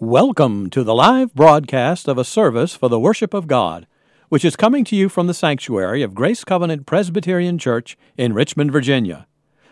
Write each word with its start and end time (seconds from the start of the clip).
Welcome 0.00 0.70
to 0.70 0.84
the 0.84 0.94
live 0.94 1.34
broadcast 1.34 2.06
of 2.06 2.18
a 2.18 2.24
service 2.24 2.76
for 2.76 2.88
the 2.88 3.00
worship 3.00 3.34
of 3.34 3.48
God, 3.48 3.88
which 4.28 4.44
is 4.44 4.54
coming 4.54 4.84
to 4.84 4.94
you 4.94 5.08
from 5.08 5.26
the 5.26 5.34
sanctuary 5.34 6.04
of 6.04 6.14
Grace 6.14 6.44
Covenant 6.44 6.86
Presbyterian 6.86 7.58
Church 7.58 7.98
in 8.16 8.32
Richmond, 8.32 8.70
Virginia. 8.70 9.26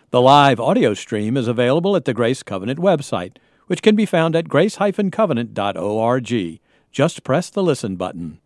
The 0.09 0.19
live 0.19 0.59
audio 0.59 0.93
stream 0.93 1.37
is 1.37 1.47
available 1.47 1.95
at 1.95 2.03
the 2.03 2.13
Grace 2.13 2.43
Covenant 2.43 2.77
website, 2.77 3.37
which 3.67 3.81
can 3.81 3.95
be 3.95 4.05
found 4.05 4.35
at 4.35 4.49
grace-covenant.org. 4.49 6.59
Just 6.91 7.23
press 7.23 7.49
the 7.49 7.63
listen 7.63 7.95
button. 7.95 8.41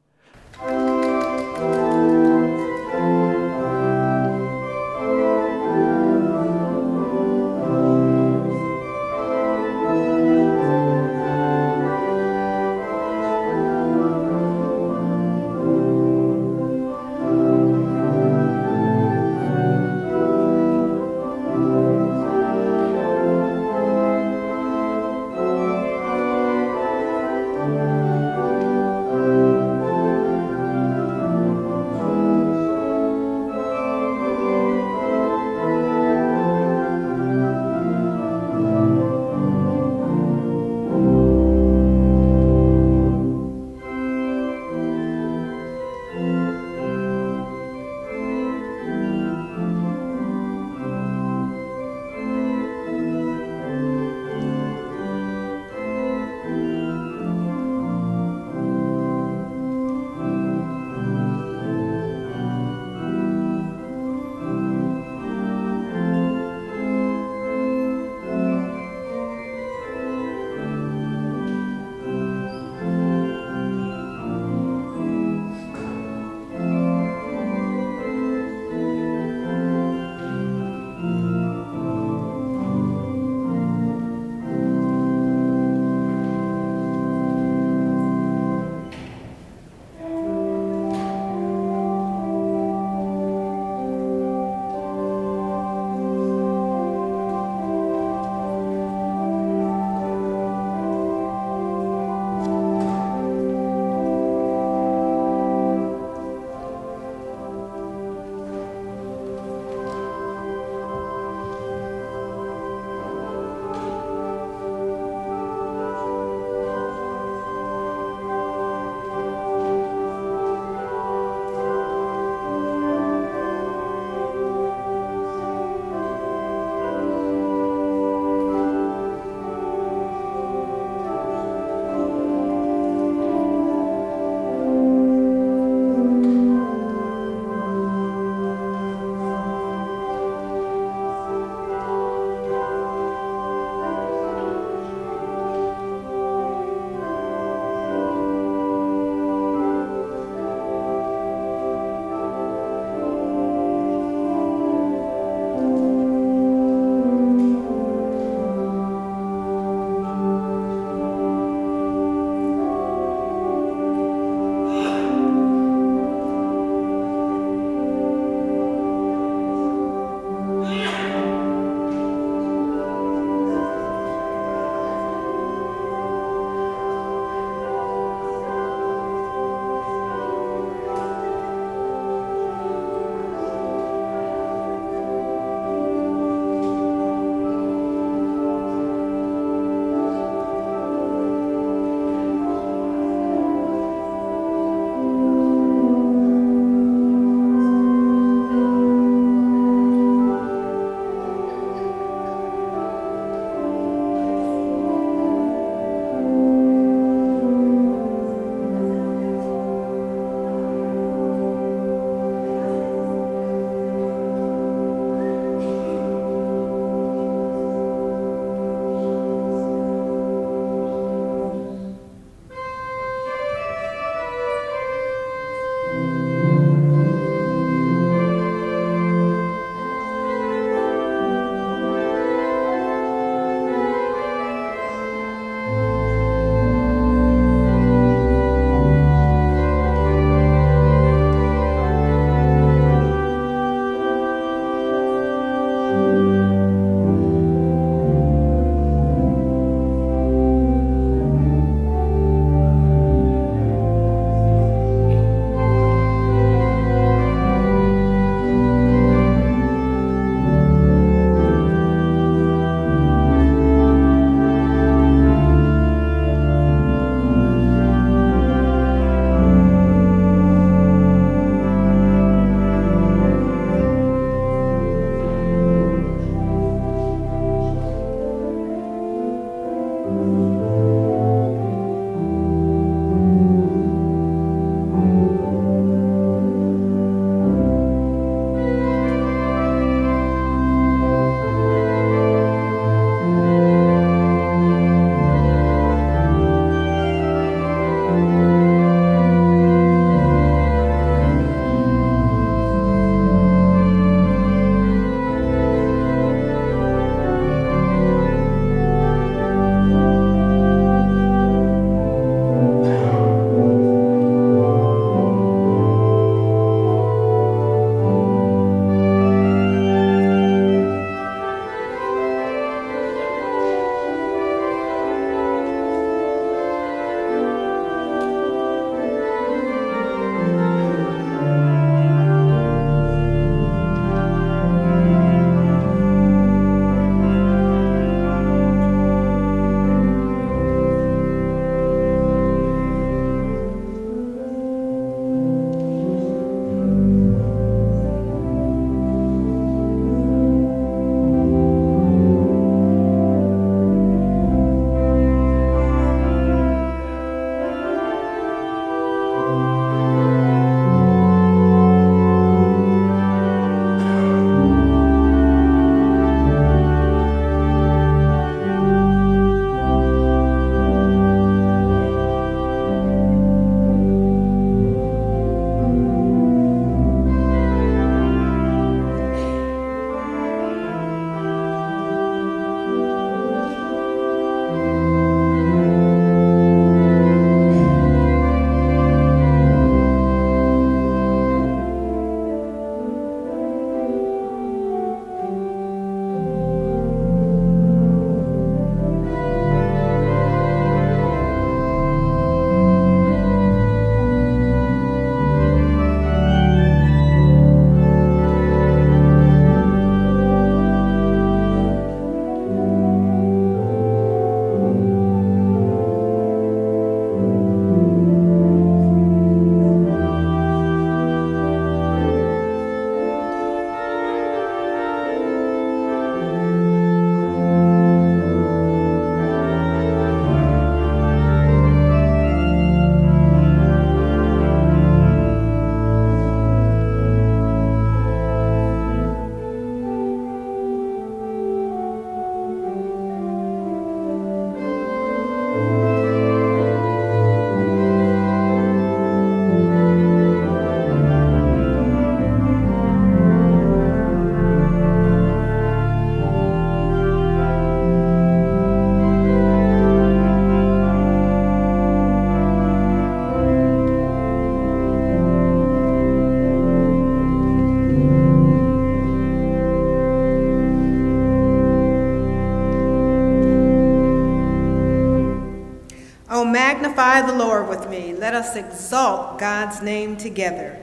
Name 480.02 480.36
together. 480.36 480.98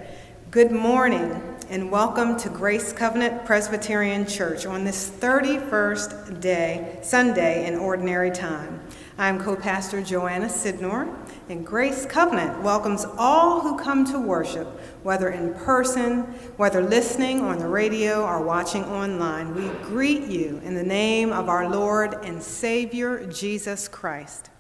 Good 0.51 0.73
morning 0.73 1.41
and 1.71 1.89
welcome 1.89 2.37
to 2.39 2.49
Grace 2.49 2.93
Covenant 2.93 3.45
Presbyterian 3.45 4.27
Church 4.27 4.67
on 4.67 4.85
this 4.85 5.09
31st 5.09 6.41
day, 6.41 6.99
Sunday 7.03 7.67
in 7.67 7.77
Ordinary 7.77 8.33
Time. 8.33 8.81
I'm 9.17 9.39
co 9.39 9.55
pastor 9.55 10.03
Joanna 10.03 10.47
Sidnor, 10.47 11.15
and 11.49 11.65
Grace 11.65 12.07
Covenant 12.07 12.61
welcomes 12.63 13.05
all 13.17 13.61
who 13.61 13.79
come 13.79 14.05
to 14.07 14.19
worship, 14.19 14.67
whether 15.05 15.29
in 15.29 15.55
person, 15.55 16.23
whether 16.57 16.83
listening 16.83 17.43
on 17.43 17.59
the 17.59 17.69
radio, 17.69 18.25
or 18.25 18.43
watching 18.43 18.85
online. 18.85 19.55
We 19.55 19.69
greet 19.85 20.25
you 20.25 20.61
in 20.65 20.75
the 20.75 20.83
name 20.83 21.33
of 21.33 21.49
our 21.49 21.69
Lord 21.69 22.15
and 22.25 22.43
Savior, 22.43 23.25
Jesus 23.27 23.87
Christ. 23.87 24.51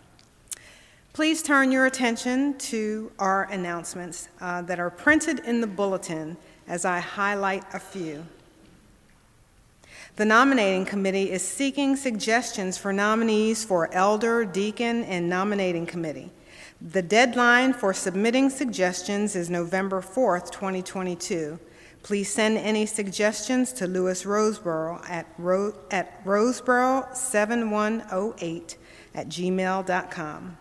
Please 1.19 1.43
turn 1.43 1.73
your 1.73 1.87
attention 1.87 2.57
to 2.59 3.11
our 3.19 3.51
announcements 3.51 4.29
uh, 4.41 4.63
that 4.63 4.79
are 4.79 4.89
printed 4.89 5.41
in 5.41 5.61
the 5.61 5.67
bulletin 5.67 6.37
as 6.69 6.85
I 6.85 7.01
highlight 7.01 7.65
a 7.75 7.81
few. 7.81 8.25
The 10.15 10.25
nominating 10.25 10.85
committee 10.85 11.33
is 11.33 11.43
seeking 11.43 11.97
suggestions 11.97 12.79
for 12.79 12.93
nominees 12.93 13.65
for 13.65 13.93
elder, 13.93 14.45
deacon, 14.45 15.03
and 15.03 15.29
nominating 15.29 15.87
committee. 15.87 16.31
The 16.81 17.03
deadline 17.03 17.73
for 17.73 17.93
submitting 17.93 18.49
suggestions 18.49 19.35
is 19.35 19.51
November 19.51 20.01
4th, 20.01 20.53
2022. 20.53 21.59
Please 22.05 22.33
send 22.33 22.59
any 22.59 22.87
suggestions 22.87 23.73
to 23.73 23.89
Lewis 23.89 24.23
Roseboro 24.23 25.05
at, 25.11 25.27
ro- 25.37 25.75
at 25.91 26.25
roseboro7108 26.25 28.77
at 29.17 29.29
gmail.com 29.29 30.59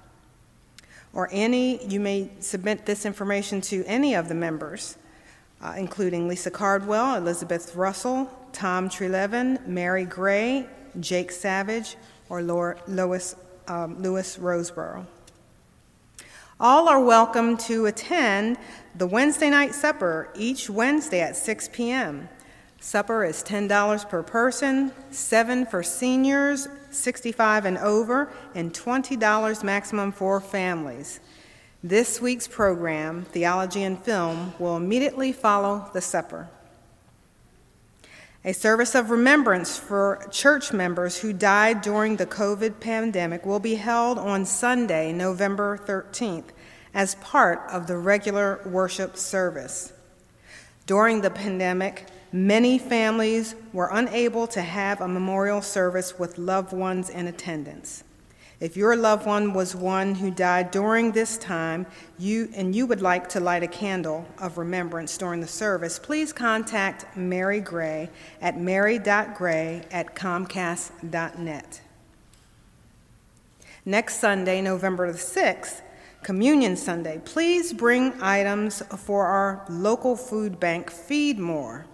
or 1.14 1.30
any, 1.32 1.86
you 1.86 2.00
may 2.00 2.30
submit 2.40 2.86
this 2.86 3.06
information 3.06 3.62
to 3.62 3.84
any 3.86 4.14
of 4.14 4.28
the 4.28 4.36
members, 4.36 4.98
uh, 5.62 5.74
including 5.78 6.28
Lisa 6.28 6.52
Cardwell, 6.52 7.16
Elizabeth 7.16 7.76
Russell, 7.76 8.30
Tom 8.54 8.90
Trelevin, 8.90 9.66
Mary 9.68 10.06
Gray, 10.06 10.68
Jake 11.00 11.32
Savage, 11.32 11.96
or 12.30 12.42
Lois, 12.42 13.36
um, 13.68 14.02
Lewis 14.02 14.38
Roseboro. 14.38 15.06
All 16.60 16.90
are 16.90 17.04
welcome 17.04 17.56
to 17.58 17.86
attend 17.86 18.58
the 18.96 19.06
Wednesday 19.06 19.52
night 19.52 19.76
supper 19.76 20.30
each 20.36 20.70
Wednesday 20.70 21.22
at 21.22 21.36
6 21.36 21.70
p.m. 21.72 22.30
Supper 22.80 23.26
is 23.26 23.44
$10 23.44 24.08
per 24.08 24.24
person, 24.24 24.92
7 25.10 25.66
for 25.66 25.82
seniors, 25.82 26.68
65 26.92 27.66
and 27.66 27.78
over, 27.80 28.32
and 28.54 28.74
$20 28.74 29.64
maximum 29.64 30.12
for 30.12 30.40
families. 30.40 31.20
This 31.84 32.22
week's 32.22 32.48
program, 32.48 33.24
Theology 33.26 33.84
and 33.84 34.02
Film, 34.04 34.54
will 34.60 34.78
immediately 34.78 35.32
follow 35.32 35.90
the 35.94 36.02
supper. 36.02 36.50
A 38.46 38.54
service 38.54 38.96
of 38.96 39.10
remembrance 39.10 39.78
for 39.78 40.26
church 40.32 40.72
members 40.72 41.18
who 41.18 41.34
died 41.34 41.82
during 41.82 42.16
the 42.16 42.26
COVID 42.26 42.80
pandemic 42.80 43.46
will 43.46 43.60
be 43.60 43.76
held 43.76 44.18
on 44.18 44.46
Sunday, 44.46 45.12
November 45.12 45.78
13th, 45.78 46.50
as 46.94 47.16
part 47.16 47.62
of 47.70 47.88
the 47.88 47.98
regular 47.98 48.62
worship 48.66 49.18
service. 49.18 49.92
During 50.86 51.22
the 51.22 51.30
pandemic, 51.30 52.06
Many 52.38 52.78
families 52.78 53.56
were 53.74 53.90
unable 53.92 54.46
to 54.46 54.62
have 54.62 55.02
a 55.02 55.08
memorial 55.08 55.60
service 55.60 56.20
with 56.20 56.38
loved 56.38 56.72
ones 56.72 57.10
in 57.10 57.26
attendance. 57.26 58.04
If 58.60 58.78
your 58.78 58.96
loved 58.96 59.26
one 59.26 59.54
was 59.54 59.76
one 59.76 60.14
who 60.14 60.30
died 60.30 60.70
during 60.70 61.14
this 61.14 61.40
time, 61.40 61.88
you 62.20 62.48
and 62.54 62.76
you 62.76 62.86
would 62.86 63.02
like 63.02 63.28
to 63.30 63.40
light 63.40 63.64
a 63.64 63.68
candle 63.68 64.28
of 64.38 64.60
remembrance 64.60 65.18
during 65.18 65.42
the 65.42 65.48
service, 65.48 65.98
please 65.98 66.32
contact 66.32 67.18
Mary 67.18 67.60
Gray 67.60 68.08
at 68.40 68.60
mary.gray 68.60 69.82
at 69.90 70.16
comcast.net. 70.16 71.82
Next 73.84 74.20
Sunday, 74.20 74.62
November 74.62 75.12
the 75.12 75.18
6th, 75.18 75.82
Communion 76.22 76.78
Sunday, 76.78 77.20
please 77.26 77.74
bring 77.74 78.14
items 78.22 78.84
for 78.96 79.26
our 79.26 79.66
local 79.68 80.16
food 80.16 80.60
bank, 80.60 80.92
Feed 80.92 81.40
More. 81.40 81.88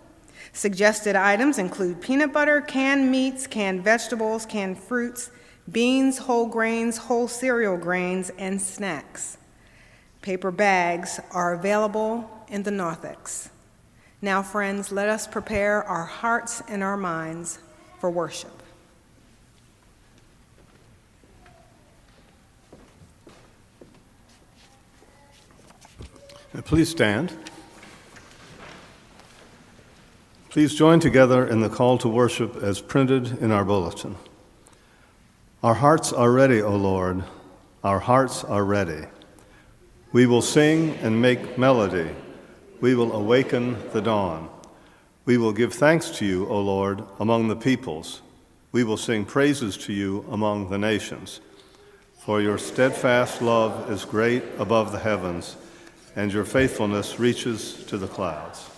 Suggested 0.53 1.15
items 1.15 1.57
include 1.57 1.99
peanut 1.99 2.31
butter, 2.31 2.61
canned 2.61 3.11
meats, 3.11 3.47
canned 3.47 3.83
vegetables, 3.83 4.45
canned 4.45 4.77
fruits, 4.77 5.31
beans, 5.71 6.19
whole 6.19 6.45
grains, 6.45 6.97
whole 6.97 7.27
cereal 7.27 7.75
grains, 7.75 8.31
and 8.37 8.61
snacks. 8.61 9.37
Paper 10.21 10.51
bags 10.51 11.19
are 11.31 11.53
available 11.53 12.29
in 12.47 12.63
the 12.63 12.71
narthex. 12.71 13.49
Now, 14.21 14.43
friends, 14.43 14.91
let 14.91 15.09
us 15.09 15.27
prepare 15.27 15.83
our 15.83 16.05
hearts 16.05 16.61
and 16.69 16.83
our 16.83 16.97
minds 16.97 17.59
for 17.99 18.09
worship. 18.11 18.51
Please 26.63 26.89
stand. 26.89 27.33
Please 30.53 30.75
join 30.75 30.99
together 30.99 31.47
in 31.47 31.61
the 31.61 31.67
call 31.67 31.97
to 31.97 32.07
worship 32.07 32.57
as 32.57 32.79
printed 32.79 33.39
in 33.41 33.49
our 33.49 33.65
bulletin. 33.65 34.15
Our 35.63 35.73
hearts 35.73 36.13
are 36.13 36.31
ready, 36.31 36.61
O 36.61 36.75
Lord. 36.75 37.23
Our 37.83 37.97
hearts 37.97 38.43
are 38.43 38.63
ready. 38.63 39.07
We 40.11 40.27
will 40.27 40.43
sing 40.43 40.91
and 40.97 41.19
make 41.19 41.57
melody. 41.57 42.11
We 42.81 42.93
will 42.93 43.13
awaken 43.13 43.77
the 43.93 44.01
dawn. 44.03 44.47
We 45.25 45.39
will 45.39 45.53
give 45.53 45.73
thanks 45.73 46.11
to 46.19 46.25
you, 46.27 46.47
O 46.47 46.61
Lord, 46.61 47.03
among 47.19 47.47
the 47.47 47.55
peoples. 47.55 48.21
We 48.71 48.83
will 48.83 48.95
sing 48.95 49.25
praises 49.25 49.75
to 49.77 49.91
you 49.91 50.23
among 50.29 50.69
the 50.69 50.77
nations. 50.77 51.41
For 52.19 52.39
your 52.39 52.59
steadfast 52.59 53.41
love 53.41 53.89
is 53.89 54.05
great 54.05 54.43
above 54.59 54.91
the 54.91 54.99
heavens, 54.99 55.55
and 56.15 56.31
your 56.31 56.45
faithfulness 56.45 57.19
reaches 57.19 57.83
to 57.85 57.97
the 57.97 58.07
clouds. 58.07 58.69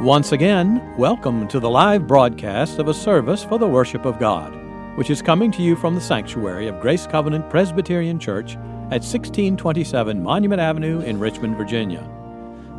Once 0.00 0.32
again, 0.32 0.96
welcome 0.96 1.46
to 1.46 1.60
the 1.60 1.70
live 1.70 2.06
broadcast 2.06 2.80
of 2.80 2.88
a 2.88 2.94
service 2.94 3.44
for 3.44 3.58
the 3.58 3.68
worship 3.68 4.04
of 4.04 4.18
God, 4.18 4.52
which 4.96 5.10
is 5.10 5.22
coming 5.22 5.52
to 5.52 5.62
you 5.62 5.76
from 5.76 5.94
the 5.94 6.00
sanctuary 6.00 6.66
of 6.66 6.80
Grace 6.80 7.06
Covenant 7.06 7.48
Presbyterian 7.48 8.18
Church 8.18 8.56
at 8.90 9.04
1627 9.04 10.20
Monument 10.20 10.60
Avenue 10.60 11.00
in 11.02 11.20
Richmond, 11.20 11.56
Virginia. 11.56 12.08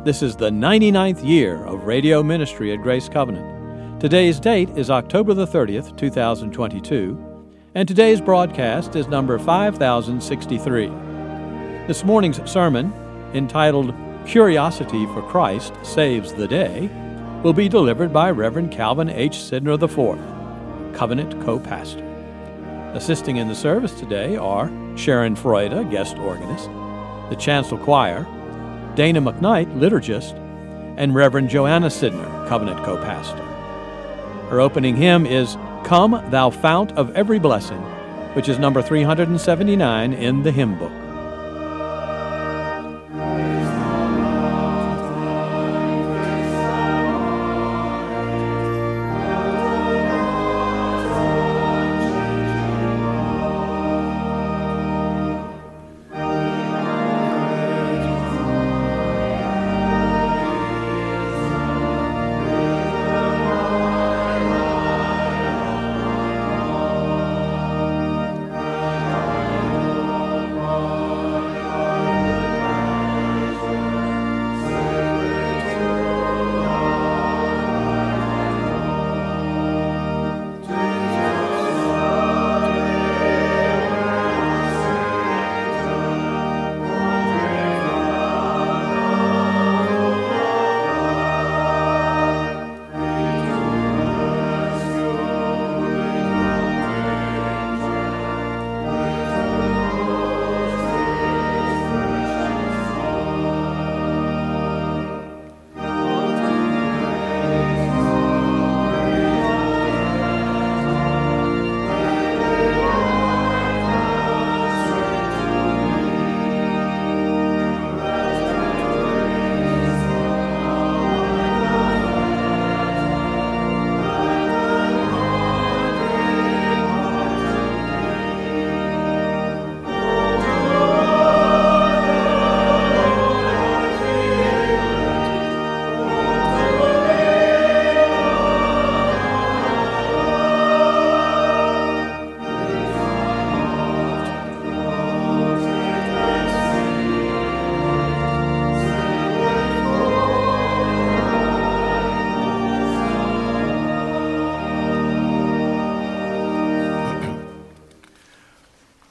This 0.04 0.22
is 0.22 0.36
the 0.36 0.50
99th 0.50 1.24
year 1.24 1.64
of 1.64 1.84
radio 1.84 2.22
ministry 2.22 2.74
at 2.74 2.82
Grace 2.82 3.08
Covenant. 3.08 3.59
Today's 4.00 4.40
date 4.40 4.70
is 4.78 4.88
October 4.88 5.34
the 5.34 5.46
30th, 5.46 5.94
2022, 5.98 7.44
and 7.74 7.86
today's 7.86 8.18
broadcast 8.18 8.96
is 8.96 9.08
number 9.08 9.38
5063. 9.38 10.86
This 11.86 12.02
morning's 12.02 12.50
sermon, 12.50 12.94
entitled 13.34 13.94
Curiosity 14.24 15.04
for 15.08 15.20
Christ 15.28 15.74
Saves 15.82 16.32
the 16.32 16.48
Day, 16.48 16.88
will 17.42 17.52
be 17.52 17.68
delivered 17.68 18.10
by 18.10 18.30
Reverend 18.30 18.72
Calvin 18.72 19.10
H. 19.10 19.36
Sidnor 19.36 19.74
IV, 19.74 20.96
Covenant 20.96 21.38
co 21.44 21.60
pastor. 21.60 22.02
Assisting 22.94 23.36
in 23.36 23.48
the 23.48 23.54
service 23.54 23.92
today 23.92 24.34
are 24.38 24.72
Sharon 24.96 25.36
Freude, 25.36 25.90
guest 25.90 26.16
organist, 26.16 26.70
the 27.28 27.36
Chancel 27.38 27.76
Choir, 27.76 28.26
Dana 28.94 29.20
McKnight, 29.20 29.70
liturgist, 29.78 30.38
and 30.96 31.14
Reverend 31.14 31.50
Joanna 31.50 31.88
Sidnor, 31.88 32.48
Covenant 32.48 32.82
co 32.82 32.96
pastor. 32.96 33.49
Her 34.50 34.60
opening 34.60 34.96
hymn 34.96 35.26
is 35.26 35.56
Come, 35.84 36.20
Thou 36.30 36.50
Fount 36.50 36.90
of 36.98 37.14
Every 37.14 37.38
Blessing, 37.38 37.78
which 38.34 38.48
is 38.48 38.58
number 38.58 38.82
379 38.82 40.12
in 40.12 40.42
the 40.42 40.50
hymn 40.50 40.76
book. 40.76 41.09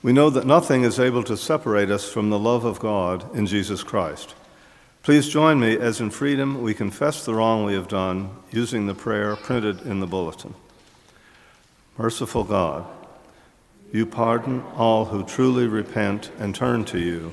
We 0.09 0.13
know 0.13 0.31
that 0.31 0.47
nothing 0.47 0.81
is 0.81 0.99
able 0.99 1.21
to 1.25 1.37
separate 1.37 1.91
us 1.91 2.11
from 2.11 2.31
the 2.31 2.39
love 2.39 2.65
of 2.65 2.79
God 2.79 3.31
in 3.35 3.45
Jesus 3.45 3.83
Christ. 3.83 4.33
Please 5.03 5.29
join 5.29 5.59
me 5.59 5.77
as 5.77 6.01
in 6.01 6.09
freedom 6.09 6.63
we 6.63 6.73
confess 6.73 7.23
the 7.23 7.35
wrong 7.35 7.63
we 7.63 7.75
have 7.75 7.87
done 7.87 8.31
using 8.49 8.87
the 8.87 8.95
prayer 8.95 9.35
printed 9.35 9.81
in 9.81 9.99
the 9.99 10.07
bulletin. 10.07 10.55
Merciful 11.95 12.43
God, 12.43 12.87
you 13.93 14.07
pardon 14.07 14.63
all 14.75 15.05
who 15.05 15.23
truly 15.23 15.67
repent 15.67 16.31
and 16.39 16.55
turn 16.55 16.85
to 16.85 16.97
you. 16.97 17.31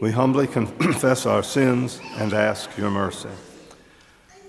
We 0.00 0.12
humbly 0.12 0.46
confess 0.78 1.26
our 1.26 1.42
sins 1.42 2.00
and 2.14 2.32
ask 2.32 2.78
your 2.78 2.92
mercy. 2.92 3.34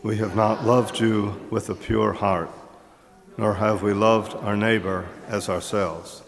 We 0.03 0.17
have 0.17 0.35
not 0.35 0.65
loved 0.65 0.99
you 0.99 1.47
with 1.49 1.67
a 1.71 1.73
pure 1.73 2.13
heart, 2.13 2.51
nor 3.39 3.55
have 3.55 3.81
we 3.81 3.93
loved 3.95 4.35
our 4.35 4.55
neighbor 4.55 5.07
as 5.27 5.49
ourselves. 5.49 6.21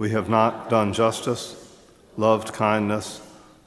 We 0.00 0.08
have 0.12 0.30
not 0.30 0.70
done 0.70 0.94
justice, 0.94 1.76
loved 2.16 2.54
kindness, 2.54 3.20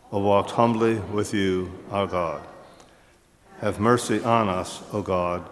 or 0.09 0.23
walked 0.23 0.49
humbly 0.49 0.95
with 0.95 1.31
you, 1.31 1.71
our 1.91 2.07
God. 2.07 2.41
Have 3.61 3.79
mercy 3.79 4.19
on 4.23 4.49
us, 4.49 4.81
O 4.91 5.03
God, 5.03 5.47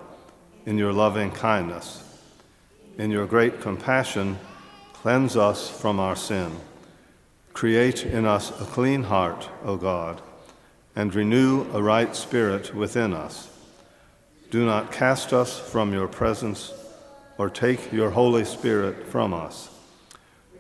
in 0.66 0.80
your 0.80 0.92
loving 0.92 1.30
kindness. 1.30 2.04
In 2.98 3.12
your 3.12 3.28
great 3.28 3.62
compassion, 3.62 4.40
cleanse 4.94 5.38
us 5.38 5.70
from 5.70 6.00
our 6.00 6.16
sin. 6.16 6.52
Create 7.54 8.04
in 8.04 8.26
us 8.26 8.50
a 8.60 8.66
clean 8.66 9.04
heart, 9.04 9.50
O 9.64 9.78
God, 9.78 10.20
and 10.96 11.14
renew 11.14 11.72
a 11.74 11.84
right 11.84 12.16
spirit 12.16 12.74
within 12.74 13.14
us. 13.14 13.56
Do 14.50 14.66
not 14.66 14.92
cast 14.92 15.32
us 15.32 15.60
from 15.60 15.94
your 15.94 16.08
presence 16.08 16.74
or 17.38 17.52
take 17.52 17.94
your 17.94 18.10
Holy 18.10 18.46
Spirit 18.46 19.06
from 19.06 19.32
us. 19.32 19.71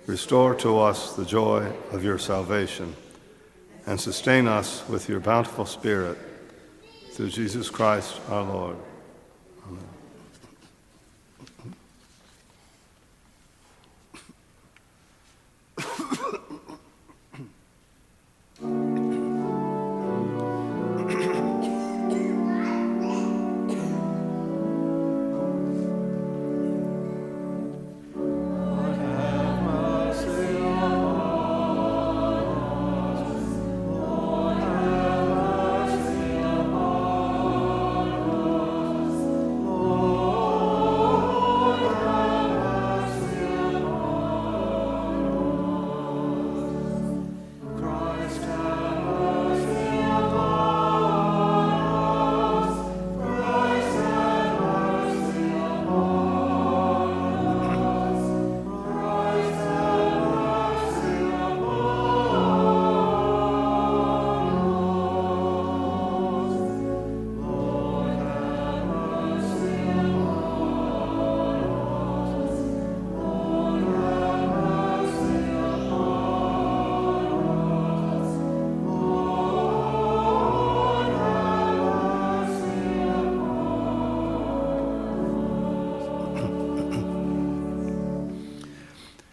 Restore 0.07 0.55
to 0.55 0.79
us 0.79 1.15
the 1.15 1.25
joy 1.25 1.71
of 1.91 2.03
your 2.03 2.17
salvation 2.17 2.95
and 3.85 3.99
sustain 3.99 4.47
us 4.47 4.87
with 4.89 5.07
your 5.07 5.19
bountiful 5.19 5.65
Spirit 5.65 6.17
through 7.13 7.29
Jesus 7.29 7.69
Christ 7.69 8.19
our 8.29 8.43
Lord. 8.43 8.77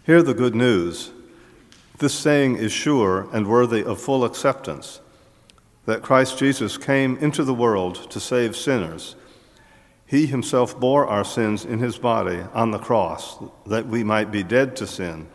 Hear 0.08 0.22
the 0.22 0.32
good 0.32 0.54
news. 0.54 1.10
This 1.98 2.14
saying 2.14 2.56
is 2.56 2.72
sure 2.72 3.28
and 3.30 3.46
worthy 3.46 3.84
of 3.84 4.00
full 4.00 4.24
acceptance 4.24 5.02
that 5.84 6.00
Christ 6.00 6.38
Jesus 6.38 6.78
came 6.78 7.18
into 7.18 7.44
the 7.44 7.52
world 7.52 8.10
to 8.10 8.18
save 8.18 8.56
sinners. 8.56 9.16
He 10.06 10.24
himself 10.24 10.80
bore 10.80 11.06
our 11.06 11.24
sins 11.24 11.66
in 11.66 11.80
his 11.80 11.98
body 11.98 12.40
on 12.54 12.70
the 12.70 12.78
cross, 12.78 13.36
that 13.66 13.86
we 13.86 14.02
might 14.02 14.30
be 14.30 14.42
dead 14.42 14.76
to 14.76 14.86
sin 14.86 15.28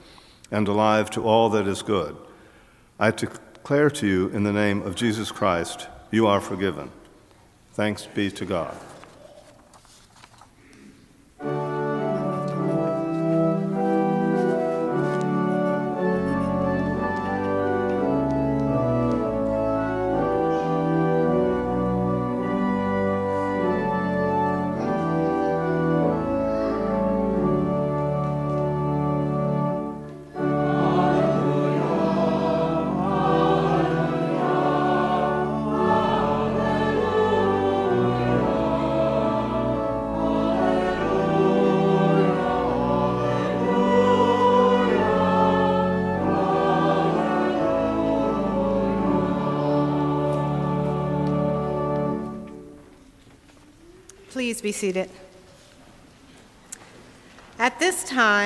and 0.50 0.68
alive 0.68 1.12
to 1.12 1.24
all 1.24 1.52
that 1.52 1.68
is 1.68 1.84
good. 1.84 2.18
I 3.00 3.12
declare 3.12 3.92
to 3.92 4.08
you 4.08 4.30
in 4.30 4.42
the 4.42 4.52
name 4.52 4.82
of 4.82 4.96
Jesus 4.96 5.32
Christ, 5.32 5.88
you 6.10 6.26
are 6.26 6.42
forgiven. 6.42 6.90
Thanks 7.74 8.08
be 8.08 8.32
to 8.32 8.46
God. 8.46 8.76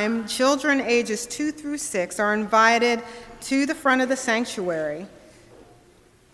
Time, 0.07 0.27
children 0.27 0.81
ages 0.81 1.25
2 1.27 1.51
through 1.51 1.77
6 1.77 2.19
are 2.19 2.33
invited 2.33 3.01
to 3.41 3.65
the 3.65 3.75
front 3.75 4.01
of 4.01 4.09
the 4.09 4.15
sanctuary. 4.15 5.05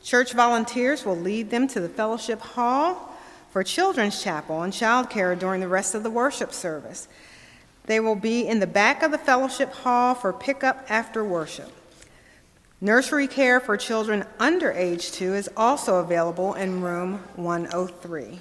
Church 0.04 0.34
volunteers 0.34 1.06
will 1.06 1.18
lead 1.18 1.50
them 1.50 1.68
to 1.68 1.80
the 1.80 1.90
fellowship 1.90 2.40
hall 2.40 3.16
for 3.52 3.64
children's 3.64 4.22
chapel 4.22 4.62
and 4.62 4.74
childcare 4.74 5.38
during 5.38 5.62
the 5.62 5.68
rest 5.68 5.96
of 5.96 6.04
the 6.04 6.10
worship 6.10 6.54
service. 6.54 7.08
They 7.86 8.00
will 8.00 8.16
be 8.16 8.48
in 8.48 8.60
the 8.60 8.68
back 8.68 9.04
of 9.04 9.12
the 9.12 9.18
fellowship 9.18 9.74
hall 9.74 10.16
for 10.16 10.34
pickup 10.34 10.86
after 10.90 11.24
worship. 11.24 11.72
Nursery 12.80 13.28
care 13.28 13.60
for 13.60 13.78
children 13.78 14.26
under 14.40 14.72
age 14.72 15.12
2 15.14 15.34
is 15.34 15.50
also 15.56 15.96
available 15.96 16.54
in 16.54 16.82
room 16.82 17.20
103. 17.36 18.40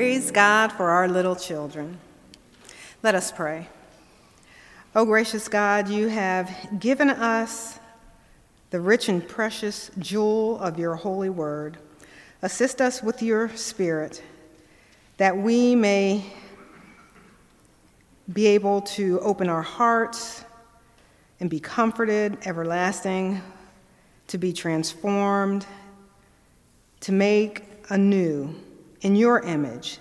Praise 0.00 0.30
God 0.30 0.72
for 0.72 0.88
our 0.88 1.06
little 1.06 1.36
children. 1.36 1.98
Let 3.02 3.14
us 3.14 3.30
pray. 3.30 3.68
Oh, 4.96 5.04
gracious 5.04 5.46
God, 5.46 5.90
you 5.90 6.08
have 6.08 6.50
given 6.78 7.10
us 7.10 7.78
the 8.70 8.80
rich 8.80 9.10
and 9.10 9.28
precious 9.28 9.90
jewel 9.98 10.58
of 10.60 10.78
your 10.78 10.94
holy 10.94 11.28
word. 11.28 11.76
Assist 12.40 12.80
us 12.80 13.02
with 13.02 13.20
your 13.20 13.54
spirit 13.58 14.22
that 15.18 15.36
we 15.36 15.74
may 15.74 16.24
be 18.32 18.46
able 18.46 18.80
to 18.96 19.20
open 19.20 19.50
our 19.50 19.60
hearts 19.60 20.46
and 21.40 21.50
be 21.50 21.60
comforted, 21.60 22.38
everlasting, 22.46 23.42
to 24.28 24.38
be 24.38 24.54
transformed, 24.54 25.66
to 27.00 27.12
make 27.12 27.64
anew 27.90 28.54
in 29.00 29.16
your 29.16 29.40
image, 29.40 29.98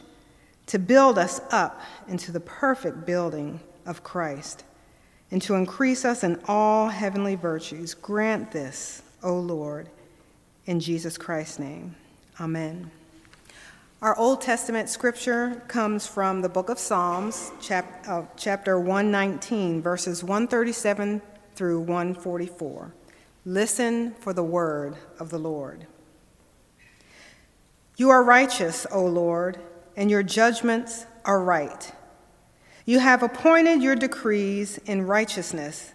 to 0.67 0.79
build 0.79 1.17
us 1.17 1.41
up 1.51 1.81
into 2.07 2.31
the 2.31 2.39
perfect 2.39 3.05
building 3.05 3.59
of 3.85 4.03
Christ, 4.03 4.63
and 5.31 5.41
to 5.43 5.55
increase 5.55 6.05
us 6.05 6.23
in 6.23 6.39
all 6.47 6.89
heavenly 6.89 7.35
virtues. 7.35 7.93
Grant 7.93 8.51
this, 8.51 9.01
O 9.23 9.35
Lord, 9.35 9.89
in 10.65 10.79
Jesus 10.79 11.17
Christ's 11.17 11.59
name. 11.59 11.95
Amen. 12.39 12.91
Our 14.01 14.17
Old 14.17 14.41
Testament 14.41 14.88
scripture 14.88 15.62
comes 15.67 16.07
from 16.07 16.41
the 16.41 16.47
book 16.47 16.69
of 16.69 16.79
Psalms, 16.79 17.51
chap- 17.59 18.05
uh, 18.07 18.23
chapter 18.38 18.79
119, 18.79 19.81
verses 19.81 20.23
137 20.23 21.21
through 21.53 21.81
144. 21.81 22.93
Listen 23.43 24.13
for 24.13 24.31
the 24.31 24.43
word 24.43 24.95
of 25.19 25.29
the 25.29 25.38
Lord. 25.38 25.85
You 27.99 28.12
are 28.12 28.23
righteous, 28.23 28.88
O 28.93 29.03
Lord, 29.03 29.59
and 29.97 30.09
your 30.09 30.23
judgments 30.23 31.05
are 31.25 31.43
right. 31.43 31.91
You 32.85 32.99
have 32.99 33.23
appointed 33.23 33.83
your 33.83 33.97
decrees 33.97 34.77
in 34.85 35.05
righteousness 35.05 35.91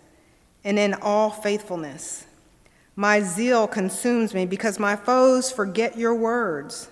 and 0.65 0.79
in 0.79 0.93
all 0.93 1.31
faithfulness. 1.31 2.27
My 2.95 3.23
zeal 3.23 3.67
consumes 3.67 4.35
me 4.35 4.45
because 4.45 4.79
my 4.79 4.97
foes 4.97 5.51
forget 5.51 5.97
your 5.97 6.15
words. 6.15 6.91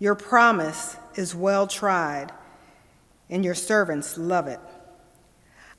Your 0.00 0.16
promise 0.16 0.96
is 1.14 1.36
well 1.36 1.68
tried, 1.68 2.32
and 3.30 3.44
your 3.44 3.54
servants 3.54 4.18
love 4.18 4.48
it. 4.48 4.58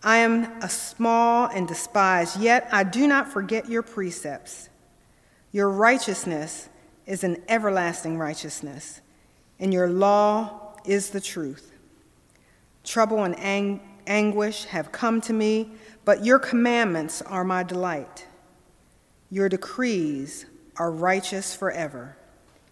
I 0.02 0.20
am 0.20 0.46
a 0.62 0.70
small 0.70 1.48
and 1.48 1.68
despised, 1.68 2.40
yet 2.40 2.70
I 2.72 2.86
do 2.86 3.08
not 3.08 3.28
forget 3.28 3.68
your 3.68 3.84
precepts. 3.84 4.70
Your 5.52 5.70
righteousness 5.70 6.70
is 7.06 7.24
an 7.24 7.42
everlasting 7.48 8.18
righteousness, 8.18 9.02
and 9.60 9.74
your 9.74 9.90
law 9.90 10.74
is 10.86 11.10
the 11.10 11.22
truth. 11.22 11.72
Trouble 12.84 13.24
and 13.24 13.38
ang- 13.40 13.82
anguish 14.08 14.66
have 14.66 14.92
come 14.92 15.22
to 15.22 15.34
me, 15.34 15.72
but 16.06 16.26
your 16.26 16.40
commandments 16.40 17.22
are 17.22 17.44
my 17.44 17.64
delight. 17.64 18.28
Your 19.30 19.50
decrees 19.50 20.46
are 20.78 20.92
righteous 20.92 21.56
forever. 21.56 22.18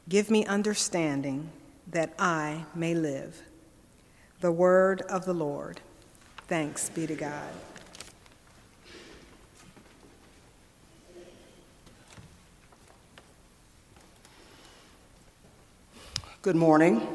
Give 0.10 0.30
me 0.30 0.46
understanding 0.46 1.50
that 1.88 2.14
I 2.20 2.66
may 2.76 2.94
live. 2.94 3.42
The 4.42 4.52
word 4.52 5.02
of 5.04 5.26
the 5.26 5.34
Lord. 5.34 5.80
Thanks 6.48 6.90
be 6.90 7.08
to 7.08 7.16
God. 7.16 7.71
Good 16.44 16.56
morning. 16.56 17.08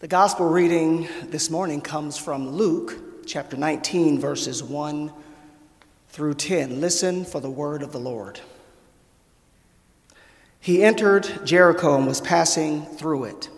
The 0.00 0.06
gospel 0.06 0.46
reading 0.46 1.08
this 1.30 1.48
morning 1.48 1.80
comes 1.80 2.18
from 2.18 2.50
Luke 2.50 3.24
chapter 3.24 3.56
19, 3.56 4.20
verses 4.20 4.62
1 4.62 5.10
through 6.10 6.34
10. 6.34 6.78
Listen 6.78 7.24
for 7.24 7.40
the 7.40 7.48
word 7.48 7.82
of 7.82 7.92
the 7.92 7.98
Lord. 7.98 8.40
He 10.60 10.84
entered 10.84 11.46
Jericho 11.46 11.96
and 11.96 12.06
was 12.06 12.20
passing 12.20 12.84
through 12.84 13.24
it. 13.24 13.48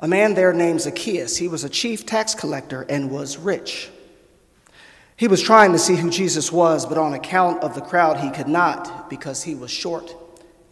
A 0.00 0.08
man 0.08 0.32
there 0.32 0.54
named 0.54 0.80
Zacchaeus, 0.80 1.36
he 1.36 1.46
was 1.46 1.62
a 1.62 1.68
chief 1.68 2.06
tax 2.06 2.34
collector 2.34 2.86
and 2.88 3.10
was 3.10 3.36
rich. 3.36 3.90
He 5.14 5.28
was 5.28 5.42
trying 5.42 5.72
to 5.72 5.78
see 5.78 5.96
who 5.96 6.08
Jesus 6.08 6.50
was, 6.50 6.86
but 6.86 6.96
on 6.96 7.12
account 7.12 7.62
of 7.62 7.74
the 7.74 7.82
crowd, 7.82 8.20
he 8.20 8.30
could 8.30 8.48
not 8.48 9.10
because 9.10 9.42
he 9.42 9.54
was 9.54 9.70
short 9.70 10.16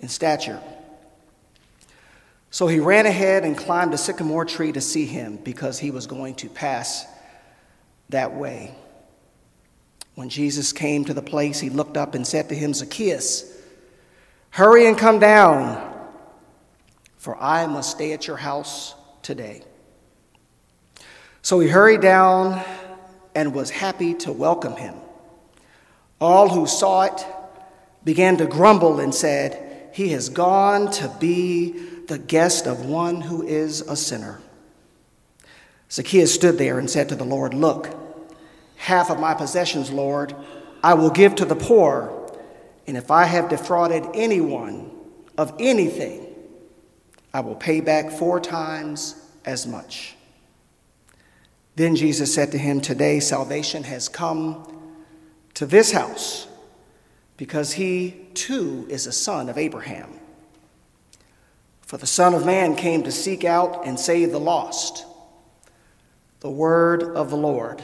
in 0.01 0.09
stature. 0.09 0.63
So 2.55 2.69
he 2.69 2.79
ran 2.79 3.05
ahead 3.05 3.43
and 3.43 3.59
climbed 3.59 3.95
a 3.95 3.99
sycamore 3.99 4.45
tree 4.45 4.71
to 4.71 4.81
see 4.81 5.07
him 5.07 5.39
because 5.39 5.81
he 5.81 5.91
was 5.91 6.07
going 6.07 6.37
to 6.37 6.49
pass 6.49 7.05
that 8.11 8.33
way. 8.33 8.77
When 10.15 10.29
Jesus 10.29 10.73
came 10.73 11.05
to 11.07 11.15
the 11.15 11.21
place, 11.21 11.59
he 11.59 11.69
looked 11.69 11.97
up 11.97 12.15
and 12.15 12.25
said 12.25 12.49
to 12.51 12.55
him, 12.55 12.73
Zacchaeus, 12.73 13.61
Hurry 14.51 14.87
and 14.87 14.97
come 14.97 15.19
down, 15.19 15.93
for 17.17 17.37
I 17.43 17.67
must 17.67 17.91
stay 17.91 18.13
at 18.13 18.29
your 18.29 18.37
house 18.37 18.95
today. 19.23 19.65
So 21.43 21.59
he 21.59 21.69
hurried 21.69 22.03
down 22.03 22.63
and 23.35 23.53
was 23.53 23.71
happy 23.71 24.15
to 24.19 24.33
welcome 24.33 24.77
him. 24.77 24.95
All 26.21 26.49
who 26.51 26.69
saw 26.69 27.03
it 27.03 27.27
began 28.05 28.37
to 28.37 28.47
grumble 28.47 29.01
and 29.01 29.13
said, 29.13 29.91
He 29.93 30.11
has 30.11 30.29
gone 30.29 30.93
to 30.93 31.13
be 31.19 31.91
the 32.07 32.19
guest 32.19 32.67
of 32.67 32.87
one 32.87 33.21
who 33.21 33.43
is 33.43 33.81
a 33.83 33.97
sinner. 33.97 34.41
Zacchaeus 35.91 36.35
stood 36.35 36.59
there 36.59 36.79
and 36.79 36.91
said 36.91 37.09
to 37.11 37.15
the 37.15 37.25
Lord, 37.25 37.55
Look, 37.55 37.89
half 38.77 39.11
of 39.11 39.21
my 39.21 39.35
possessions, 39.35 39.91
Lord, 39.91 40.35
I 40.83 40.95
will 40.95 41.11
give 41.11 41.37
to 41.37 41.45
the 41.45 41.57
poor. 41.57 42.21
And 42.87 42.97
if 42.97 43.11
I 43.11 43.25
have 43.25 43.49
defrauded 43.49 44.05
anyone 44.15 44.91
of 45.39 45.55
anything, 45.59 46.27
I 47.33 47.41
will 47.41 47.55
pay 47.55 47.81
back 47.81 48.11
four 48.11 48.41
times 48.41 49.21
as 49.45 49.67
much. 49.67 50.15
Then 51.77 51.97
Jesus 51.97 52.33
said 52.33 52.53
to 52.53 52.59
him, 52.59 52.81
Today 52.81 53.21
salvation 53.21 53.85
has 53.85 54.09
come 54.09 54.93
to 55.55 55.67
this 55.67 55.93
house, 55.93 56.47
because 57.37 57.73
he 57.73 58.27
too 58.35 58.87
is 58.89 59.07
a 59.07 59.13
son 59.13 59.49
of 59.49 59.59
Abraham. 59.59 60.21
For 61.95 61.99
the 61.99 62.09
Son 62.09 62.35
of 62.35 62.45
Man 62.45 62.75
came 62.75 63.05
to 63.05 63.13
seek 63.13 63.45
out 63.45 63.87
and 63.87 64.01
save 64.01 64.33
the 64.33 64.41
lost. 64.41 65.07
The 66.41 66.51
word 66.51 67.05
of 67.05 67.31
the 67.31 67.37
Lord. 67.37 67.81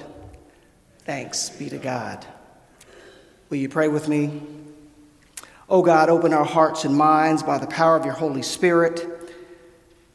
Thanks 1.05 1.49
be 1.49 1.71
to 1.71 1.79
God. 1.79 2.27
Will 3.51 3.59
you 3.59 3.69
pray 3.69 3.87
with 3.87 4.09
me? 4.09 4.43
Oh 5.69 5.83
God, 5.83 6.09
open 6.09 6.33
our 6.33 6.45
hearts 6.45 6.85
and 6.85 6.97
minds 6.97 7.45
by 7.45 7.59
the 7.59 7.69
power 7.69 7.95
of 7.95 8.05
your 8.05 8.15
Holy 8.15 8.43
Spirit, 8.43 9.07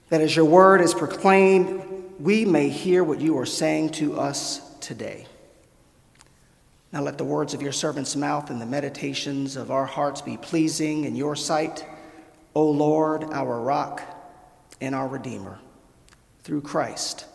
that 0.09 0.19
as 0.19 0.35
your 0.35 0.43
word 0.43 0.81
is 0.81 0.93
proclaimed, 0.93 1.81
we 2.19 2.43
may 2.43 2.67
hear 2.67 3.01
what 3.01 3.21
you 3.21 3.37
are 3.37 3.45
saying 3.45 3.91
to 3.91 4.19
us 4.19 4.59
today. 4.81 5.25
Now 6.91 7.01
let 7.01 7.17
the 7.17 7.23
words 7.23 7.53
of 7.53 7.61
your 7.61 7.71
servant's 7.71 8.17
mouth 8.17 8.49
and 8.49 8.59
the 8.59 8.65
meditations 8.65 9.55
of 9.55 9.71
our 9.71 9.85
hearts 9.85 10.21
be 10.21 10.35
pleasing 10.35 11.05
in 11.05 11.15
your 11.15 11.37
sight, 11.37 11.85
O 12.55 12.71
Lord, 12.71 13.25
our 13.25 13.59
rock 13.59 14.01
and 14.79 14.95
our 14.95 15.07
Redeemer. 15.07 15.59
Through 16.43 16.61
Christ. 16.61 17.25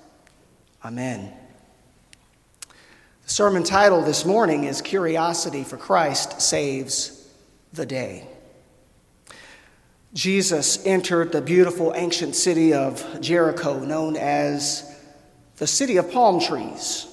Amen. 0.85 1.33
The 3.25 3.29
sermon 3.29 3.63
title 3.63 4.03
this 4.03 4.25
morning 4.25 4.65
is 4.65 4.81
Curiosity 4.81 5.63
for 5.63 5.77
Christ 5.77 6.41
Saves 6.41 7.29
the 7.73 7.85
day. 7.85 8.27
Jesus 10.13 10.85
entered 10.87 11.31
the 11.31 11.41
beautiful 11.41 11.93
ancient 11.95 12.35
city 12.35 12.73
of 12.73 13.21
Jericho, 13.21 13.79
known 13.79 14.17
as 14.17 14.97
the 15.59 15.67
city 15.67 15.99
of 15.99 16.11
palm 16.11 16.41
trees. 16.41 17.07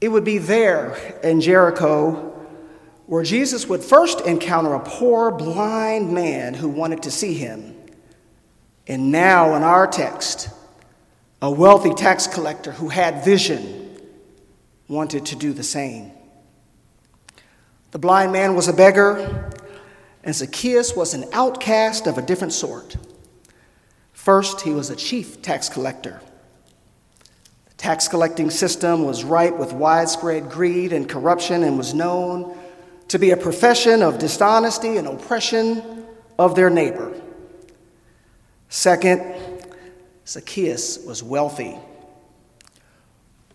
It 0.00 0.08
would 0.08 0.24
be 0.24 0.38
there 0.38 0.94
in 1.22 1.40
Jericho 1.40 2.31
where 3.06 3.22
Jesus 3.22 3.68
would 3.68 3.82
first 3.82 4.20
encounter 4.22 4.74
a 4.74 4.80
poor, 4.80 5.30
blind 5.30 6.12
man 6.12 6.54
who 6.54 6.68
wanted 6.68 7.02
to 7.02 7.10
see 7.10 7.34
him. 7.34 7.74
And 8.86 9.12
now, 9.12 9.54
in 9.54 9.62
our 9.62 9.86
text, 9.86 10.48
a 11.40 11.50
wealthy 11.50 11.94
tax 11.94 12.26
collector 12.26 12.72
who 12.72 12.88
had 12.88 13.24
vision 13.24 14.00
wanted 14.88 15.26
to 15.26 15.36
do 15.36 15.52
the 15.52 15.62
same. 15.62 16.12
The 17.90 17.98
blind 17.98 18.32
man 18.32 18.54
was 18.54 18.68
a 18.68 18.72
beggar, 18.72 19.50
and 20.24 20.34
Zacchaeus 20.34 20.96
was 20.96 21.14
an 21.14 21.24
outcast 21.32 22.06
of 22.06 22.18
a 22.18 22.22
different 22.22 22.52
sort. 22.52 22.96
First, 24.12 24.60
he 24.60 24.70
was 24.70 24.88
a 24.88 24.96
chief 24.96 25.42
tax 25.42 25.68
collector. 25.68 26.20
The 27.68 27.74
tax 27.74 28.06
collecting 28.06 28.50
system 28.50 29.04
was 29.04 29.24
ripe 29.24 29.56
with 29.56 29.72
widespread 29.72 30.48
greed 30.48 30.92
and 30.92 31.08
corruption 31.08 31.64
and 31.64 31.76
was 31.76 31.92
known 31.92 32.56
to 33.12 33.18
be 33.18 33.30
a 33.30 33.36
profession 33.36 34.02
of 34.02 34.18
dishonesty 34.18 34.96
and 34.96 35.06
oppression 35.06 36.06
of 36.38 36.54
their 36.54 36.70
neighbor. 36.70 37.12
Second, 38.70 39.22
Zacchaeus 40.26 40.98
was 41.04 41.22
wealthy. 41.22 41.76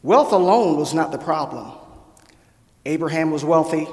Wealth 0.03 0.31
alone 0.31 0.77
was 0.77 0.93
not 0.93 1.11
the 1.11 1.17
problem. 1.17 1.71
Abraham 2.85 3.31
was 3.31 3.43
wealthy. 3.43 3.87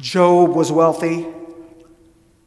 Job 0.00 0.50
was 0.50 0.72
wealthy, 0.72 1.24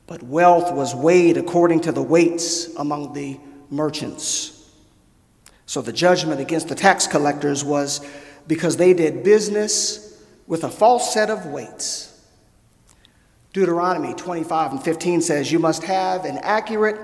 but 0.06 0.22
wealth 0.22 0.74
was 0.74 0.94
weighed 0.94 1.38
according 1.38 1.80
to 1.80 1.94
the 1.94 2.04
weights 2.04 2.76
among 2.76 3.14
the 3.14 3.40
merchants. 3.70 4.70
So 5.66 5.82
the 5.82 5.94
judgment 5.94 6.42
against 6.42 6.68
the 6.68 6.76
tax 6.76 7.08
collectors 7.08 7.64
was 7.64 8.06
because 8.48 8.76
they 8.76 8.94
did 8.94 9.24
business 9.24 10.11
with 10.48 10.64
a 10.64 10.70
false 10.70 11.14
set 11.14 11.30
of 11.30 11.46
weights. 11.46 12.08
Deuteronomy 13.54 14.14
25 14.14 14.72
and 14.72 14.84
15 14.84 15.22
says, 15.22 15.52
You 15.52 15.60
must 15.60 15.84
have 15.84 16.26
an 16.26 16.38
accurate 16.40 17.00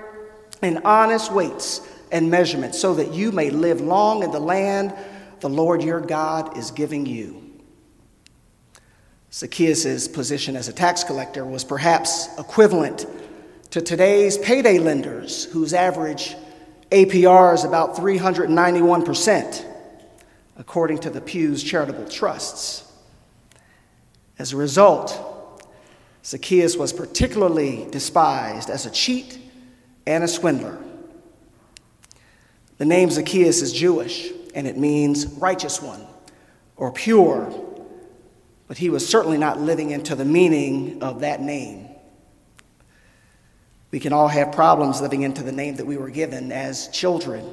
and 0.61 0.79
honest 0.85 1.31
weights 1.31 1.81
and 2.11 2.31
measurements 2.31 2.79
so 2.79 2.93
that 2.95 3.13
you 3.13 3.31
may 3.31 3.49
live 3.49 3.81
long 3.81 4.23
in 4.23 4.31
the 4.31 4.39
land 4.39 4.93
the 5.39 5.49
Lord 5.49 5.83
your 5.83 5.99
God 5.99 6.57
is 6.57 6.71
giving 6.71 7.05
you. 7.05 7.43
Zacchaeus' 9.31 10.07
position 10.07 10.55
as 10.55 10.67
a 10.67 10.73
tax 10.73 11.03
collector 11.03 11.45
was 11.45 11.63
perhaps 11.63 12.27
equivalent 12.39 13.05
to 13.71 13.81
today's 13.81 14.37
payday 14.37 14.79
lenders, 14.79 15.45
whose 15.45 15.73
average 15.73 16.35
APR 16.91 17.53
is 17.53 17.65
about 17.65 17.95
391%, 17.95 19.65
according 20.57 20.99
to 20.99 21.09
the 21.09 21.21
Pew's 21.21 21.61
Charitable 21.61 22.07
Trusts. 22.07 22.86
As 24.39 24.53
a 24.53 24.57
result, 24.57 25.23
Zacchaeus 26.23 26.75
was 26.75 26.93
particularly 26.93 27.87
despised 27.89 28.69
as 28.69 28.85
a 28.85 28.91
cheat 28.91 29.39
and 30.05 30.23
a 30.23 30.27
swindler. 30.27 30.77
The 32.77 32.85
name 32.85 33.09
Zacchaeus 33.09 33.61
is 33.61 33.73
Jewish, 33.73 34.31
and 34.53 34.67
it 34.67 34.77
means 34.77 35.25
righteous 35.25 35.81
one 35.81 36.05
or 36.75 36.91
pure, 36.91 37.51
but 38.67 38.77
he 38.77 38.89
was 38.89 39.07
certainly 39.07 39.37
not 39.37 39.59
living 39.59 39.91
into 39.91 40.15
the 40.15 40.25
meaning 40.25 41.01
of 41.01 41.21
that 41.21 41.41
name. 41.41 41.87
We 43.89 43.99
can 43.99 44.13
all 44.13 44.27
have 44.27 44.51
problems 44.51 45.01
living 45.01 45.23
into 45.23 45.43
the 45.43 45.51
name 45.51 45.77
that 45.77 45.85
we 45.87 45.97
were 45.97 46.09
given 46.09 46.51
as 46.51 46.89
children. 46.89 47.49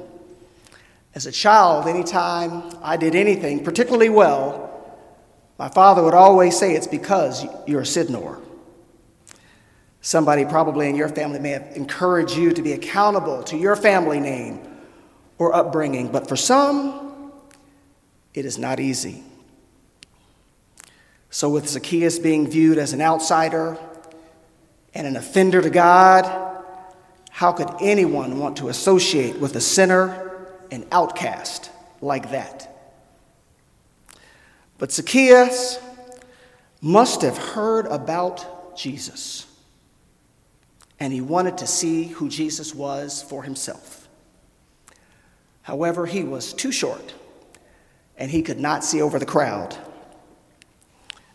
As 1.15 1.25
a 1.25 1.31
child, 1.31 1.87
anytime 1.87 2.77
I 2.83 2.97
did 2.97 3.15
anything 3.15 3.63
particularly 3.63 4.09
well, 4.09 4.74
my 5.57 5.69
father 5.69 6.03
would 6.03 6.13
always 6.13 6.57
say 6.57 6.73
it's 6.73 6.87
because 6.87 7.45
you're 7.65 7.81
a 7.81 7.85
Sidnor. 7.85 8.41
Somebody 10.01 10.45
probably 10.45 10.89
in 10.89 10.95
your 10.95 11.09
family 11.09 11.39
may 11.39 11.51
have 11.51 11.71
encouraged 11.75 12.37
you 12.37 12.51
to 12.51 12.61
be 12.61 12.73
accountable 12.73 13.41
to 13.43 13.57
your 13.57 13.75
family 13.75 14.19
name 14.19 14.59
or 15.37 15.53
upbringing, 15.53 16.11
but 16.11 16.27
for 16.27 16.35
some, 16.35 17.31
it 18.33 18.45
is 18.45 18.57
not 18.57 18.79
easy. 18.79 19.23
So, 21.29 21.49
with 21.49 21.67
Zacchaeus 21.67 22.19
being 22.19 22.47
viewed 22.47 22.77
as 22.77 22.93
an 22.93 23.01
outsider 23.01 23.77
and 24.93 25.07
an 25.07 25.15
offender 25.15 25.61
to 25.61 25.69
God, 25.69 26.25
how 27.29 27.51
could 27.51 27.69
anyone 27.81 28.39
want 28.39 28.57
to 28.57 28.69
associate 28.69 29.39
with 29.39 29.55
a 29.55 29.61
sinner 29.61 30.47
and 30.71 30.85
outcast 30.91 31.69
like 31.99 32.31
that? 32.31 32.74
But 34.77 34.91
Zacchaeus 34.91 35.79
must 36.81 37.21
have 37.21 37.37
heard 37.37 37.85
about 37.87 38.77
Jesus, 38.77 39.47
and 40.99 41.13
he 41.13 41.21
wanted 41.21 41.57
to 41.59 41.67
see 41.67 42.05
who 42.05 42.29
Jesus 42.29 42.75
was 42.75 43.21
for 43.21 43.43
himself. 43.43 44.07
However, 45.61 46.05
he 46.05 46.23
was 46.23 46.53
too 46.53 46.71
short, 46.71 47.13
and 48.17 48.29
he 48.29 48.41
could 48.41 48.59
not 48.59 48.83
see 48.83 49.01
over 49.01 49.17
the 49.17 49.25
crowd. 49.25 49.75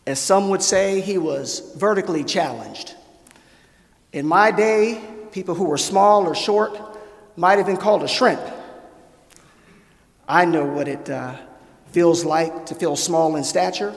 As 0.07 0.19
some 0.21 0.51
would 0.51 0.63
say, 0.63 1.01
he 1.01 1.19
was 1.19 1.75
vertically 1.77 2.25
challenged. 2.25 2.95
In 4.13 4.27
my 4.27 4.51
day, 4.51 5.03
people 5.33 5.55
who 5.55 5.65
were 5.65 5.79
small 5.79 6.27
or 6.27 6.35
short 6.35 6.79
might 7.37 7.59
have 7.59 7.67
been 7.67 7.77
called 7.77 8.03
a 8.03 8.09
shrimp. 8.09 8.41
I 10.29 10.45
know 10.45 10.65
what 10.65 10.89
it 10.89 11.09
uh, 11.09 11.37
feels 11.93 12.25
like 12.25 12.67
to 12.67 12.75
feel 12.75 12.97
small 12.97 13.37
in 13.37 13.45
stature. 13.45 13.95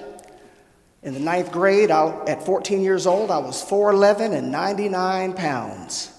In 1.02 1.14
the 1.14 1.20
ninth 1.20 1.52
grade, 1.52 1.92
I, 1.92 2.24
at 2.28 2.46
14 2.46 2.82
years 2.82 3.06
old, 3.06 3.30
I 3.30 3.38
was 3.38 3.64
4'11 3.64 4.34
and 4.34 4.52
99 4.52 5.34
pounds. 5.34 6.12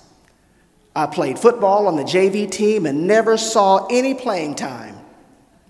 I 0.95 1.07
played 1.07 1.39
football 1.39 1.89
on 1.89 1.97
the 1.97 2.05
JV 2.05 2.51
team 2.51 2.87
and 2.87 3.07
never 3.07 3.37
saw 3.37 3.87
any 3.91 4.15
playing 4.15 4.55
time 4.55 4.97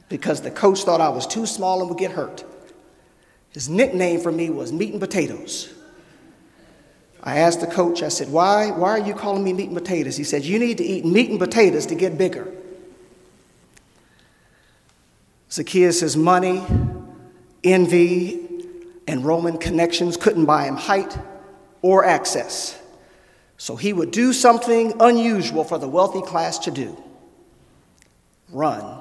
because 0.09 0.43
the 0.43 0.51
coach 0.51 0.83
thought 0.85 1.01
I 1.01 1.09
was 1.09 1.27
too 1.27 1.47
small 1.47 1.81
and 1.81 1.89
would 1.89 1.99
get 1.99 2.11
hurt. 2.11 2.45
His 3.51 3.69
nickname 3.69 4.21
for 4.21 4.33
me 4.33 4.51
was 4.51 4.73
Meat 4.73 4.93
and 4.93 5.01
Potatoes. 5.01 5.73
I 7.23 7.39
asked 7.39 7.61
the 7.61 7.67
coach, 7.67 8.03
I 8.03 8.09
said, 8.09 8.31
why, 8.31 8.71
why 8.73 8.91
are 8.91 8.99
you 8.99 9.15
calling 9.15 9.43
me 9.43 9.55
meat 9.55 9.69
and 9.69 9.77
potatoes? 9.77 10.17
He 10.17 10.25
said, 10.25 10.45
You 10.45 10.59
need 10.59 10.77
to 10.77 10.85
eat 10.85 11.07
meat 11.07 11.31
and 11.31 11.39
potatoes 11.39 11.87
to 11.87 11.95
get 11.95 12.19
bigger. 12.19 12.53
Zacchaeus' 15.55 16.17
money, 16.17 16.67
envy, 17.63 18.41
and 19.07 19.25
Roman 19.25 19.57
connections 19.57 20.17
couldn't 20.17 20.47
buy 20.47 20.65
him 20.65 20.75
height 20.75 21.17
or 21.81 22.05
access. 22.05 22.77
So 23.57 23.77
he 23.77 23.93
would 23.93 24.11
do 24.11 24.33
something 24.33 24.95
unusual 24.99 25.63
for 25.63 25.79
the 25.79 25.87
wealthy 25.87 26.23
class 26.23 26.59
to 26.61 26.73
do 26.73 27.01
run. 28.51 28.99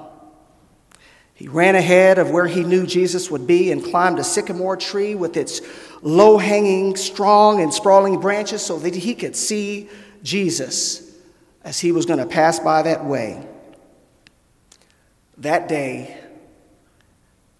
He 1.34 1.48
ran 1.48 1.74
ahead 1.74 2.18
of 2.18 2.30
where 2.30 2.46
he 2.46 2.62
knew 2.62 2.86
Jesus 2.86 3.30
would 3.32 3.48
be 3.48 3.72
and 3.72 3.84
climbed 3.84 4.20
a 4.20 4.24
sycamore 4.24 4.76
tree 4.76 5.16
with 5.16 5.36
its 5.36 5.60
low 6.02 6.38
hanging, 6.38 6.94
strong, 6.94 7.60
and 7.60 7.74
sprawling 7.74 8.20
branches 8.20 8.62
so 8.62 8.78
that 8.78 8.94
he 8.94 9.14
could 9.14 9.34
see 9.34 9.88
Jesus 10.22 11.12
as 11.64 11.80
he 11.80 11.90
was 11.90 12.06
going 12.06 12.20
to 12.20 12.26
pass 12.26 12.60
by 12.60 12.82
that 12.82 13.04
way. 13.04 13.44
That 15.38 15.68
day, 15.68 16.23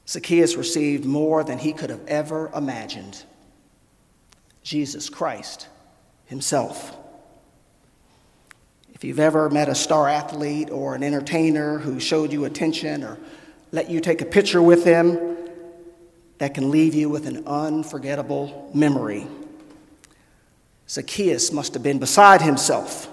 Zacchaeus 0.06 0.56
received 0.56 1.04
more 1.04 1.44
than 1.44 1.58
he 1.58 1.72
could 1.72 1.90
have 1.90 2.06
ever 2.06 2.50
imagined 2.54 3.22
Jesus 4.62 5.08
Christ 5.08 5.68
himself. 6.26 6.96
If 8.94 9.02
you've 9.02 9.20
ever 9.20 9.50
met 9.50 9.68
a 9.68 9.74
star 9.74 10.08
athlete 10.08 10.70
or 10.70 10.94
an 10.94 11.02
entertainer 11.02 11.78
who 11.78 12.00
showed 12.00 12.32
you 12.32 12.44
attention 12.44 13.02
or 13.02 13.18
let 13.72 13.90
you 13.90 14.00
take 14.00 14.20
a 14.22 14.26
picture 14.26 14.62
with 14.62 14.84
them 14.84 15.36
that 16.38 16.54
can 16.54 16.70
leave 16.70 16.94
you 16.94 17.08
with 17.08 17.26
an 17.26 17.46
unforgettable 17.46 18.70
memory. 18.74 19.26
Zacchaeus 20.88 21.52
must 21.52 21.74
have 21.74 21.82
been 21.82 21.98
beside 21.98 22.42
himself, 22.42 23.08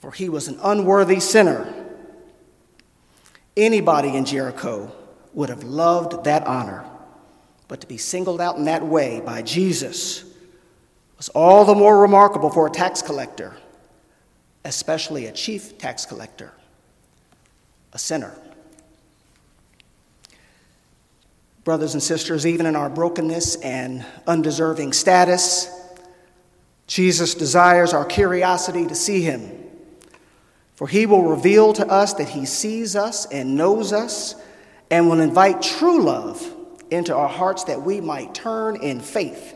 for 0.00 0.10
he 0.10 0.28
was 0.28 0.48
an 0.48 0.58
unworthy 0.62 1.20
sinner. 1.20 1.72
Anybody 3.56 4.16
in 4.16 4.24
Jericho 4.24 4.92
would 5.32 5.48
have 5.48 5.62
loved 5.62 6.24
that 6.24 6.46
honor, 6.46 6.84
but 7.68 7.80
to 7.80 7.86
be 7.86 7.96
singled 7.96 8.40
out 8.40 8.56
in 8.56 8.64
that 8.64 8.84
way 8.84 9.20
by 9.20 9.42
Jesus 9.42 10.24
was 11.16 11.28
all 11.30 11.64
the 11.64 11.74
more 11.74 12.00
remarkable 12.00 12.50
for 12.50 12.66
a 12.66 12.70
tax 12.70 13.02
collector, 13.02 13.54
especially 14.64 15.26
a 15.26 15.32
chief 15.32 15.76
tax 15.78 16.06
collector, 16.06 16.52
a 17.92 17.98
sinner. 17.98 18.34
Brothers 21.62 21.92
and 21.92 22.02
sisters, 22.02 22.46
even 22.46 22.64
in 22.64 22.74
our 22.74 22.88
brokenness 22.88 23.56
and 23.56 24.04
undeserving 24.26 24.94
status, 24.94 25.70
Jesus 26.86 27.34
desires 27.34 27.92
our 27.92 28.04
curiosity 28.04 28.86
to 28.86 28.94
see 28.94 29.20
him. 29.20 29.52
For 30.74 30.88
he 30.88 31.04
will 31.04 31.24
reveal 31.24 31.74
to 31.74 31.86
us 31.86 32.14
that 32.14 32.30
he 32.30 32.46
sees 32.46 32.96
us 32.96 33.26
and 33.26 33.56
knows 33.56 33.92
us 33.92 34.34
and 34.90 35.08
will 35.08 35.20
invite 35.20 35.62
true 35.62 36.02
love 36.02 36.44
into 36.90 37.14
our 37.14 37.28
hearts 37.28 37.64
that 37.64 37.82
we 37.82 38.00
might 38.00 38.34
turn 38.34 38.76
in 38.76 39.00
faith 39.00 39.54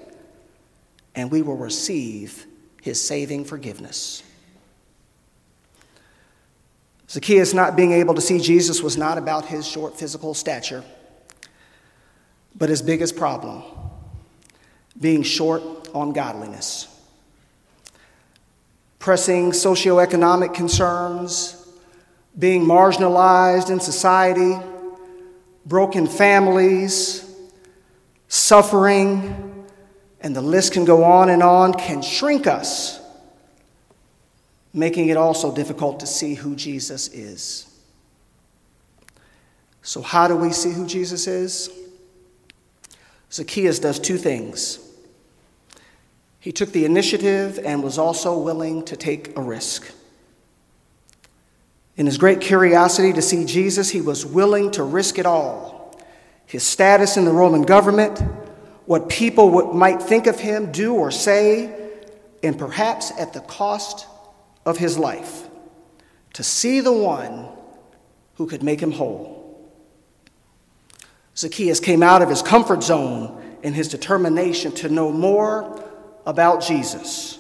and 1.14 1.30
we 1.30 1.42
will 1.42 1.56
receive 1.56 2.46
his 2.82 3.00
saving 3.00 3.44
forgiveness. 3.44 4.22
Zacchaeus 7.08 7.54
not 7.54 7.76
being 7.76 7.92
able 7.92 8.14
to 8.14 8.20
see 8.20 8.40
Jesus 8.40 8.82
was 8.82 8.96
not 8.96 9.18
about 9.18 9.46
his 9.46 9.66
short 9.66 9.98
physical 9.98 10.34
stature 10.34 10.84
but 12.54 12.68
his 12.68 12.82
biggest 12.82 13.16
problem 13.16 13.62
being 15.00 15.22
short 15.22 15.62
on 15.92 16.12
godliness. 16.12 16.88
Pressing 18.98 19.50
socioeconomic 19.50 20.54
concerns, 20.54 21.68
being 22.38 22.64
marginalized 22.64 23.70
in 23.70 23.80
society, 23.80 24.56
broken 25.66 26.06
families, 26.06 27.28
suffering, 28.28 29.64
and 30.20 30.34
the 30.34 30.42
list 30.42 30.72
can 30.72 30.84
go 30.84 31.04
on 31.04 31.28
and 31.28 31.42
on, 31.42 31.74
can 31.74 32.02
shrink 32.02 32.46
us, 32.46 33.00
making 34.72 35.08
it 35.08 35.16
also 35.16 35.54
difficult 35.54 36.00
to 36.00 36.06
see 36.06 36.34
who 36.34 36.56
Jesus 36.56 37.08
is. 37.08 37.70
So, 39.82 40.00
how 40.00 40.28
do 40.28 40.36
we 40.36 40.50
see 40.52 40.72
who 40.72 40.86
Jesus 40.86 41.26
is? 41.26 41.70
Zacchaeus 43.30 43.78
does 43.78 43.98
two 43.98 44.16
things. 44.16 44.78
He 46.40 46.52
took 46.52 46.72
the 46.72 46.84
initiative 46.84 47.58
and 47.64 47.82
was 47.82 47.98
also 47.98 48.38
willing 48.38 48.84
to 48.84 48.96
take 48.96 49.36
a 49.36 49.40
risk. 49.40 49.90
In 51.96 52.06
his 52.06 52.18
great 52.18 52.40
curiosity 52.40 53.12
to 53.12 53.22
see 53.22 53.44
Jesus, 53.44 53.90
he 53.90 54.00
was 54.00 54.26
willing 54.26 54.70
to 54.72 54.82
risk 54.82 55.18
it 55.18 55.26
all 55.26 55.74
his 56.46 56.62
status 56.62 57.16
in 57.16 57.24
the 57.24 57.32
Roman 57.32 57.62
government, 57.62 58.20
what 58.86 59.08
people 59.08 59.72
might 59.72 60.02
think 60.02 60.26
of 60.26 60.38
him, 60.38 60.70
do, 60.72 60.94
or 60.94 61.10
say, 61.10 61.90
and 62.42 62.58
perhaps 62.58 63.10
at 63.18 63.32
the 63.32 63.40
cost 63.40 64.06
of 64.66 64.76
his 64.78 64.98
life, 64.98 65.48
to 66.34 66.42
see 66.42 66.80
the 66.80 66.92
one 66.92 67.48
who 68.34 68.46
could 68.46 68.62
make 68.62 68.80
him 68.80 68.92
whole. 68.92 69.42
Zacchaeus 71.36 71.80
came 71.80 72.02
out 72.02 72.22
of 72.22 72.28
his 72.28 72.42
comfort 72.42 72.82
zone 72.82 73.58
in 73.62 73.72
his 73.72 73.88
determination 73.88 74.70
to 74.72 74.88
know 74.88 75.10
more 75.10 75.82
about 76.26 76.62
Jesus. 76.62 77.38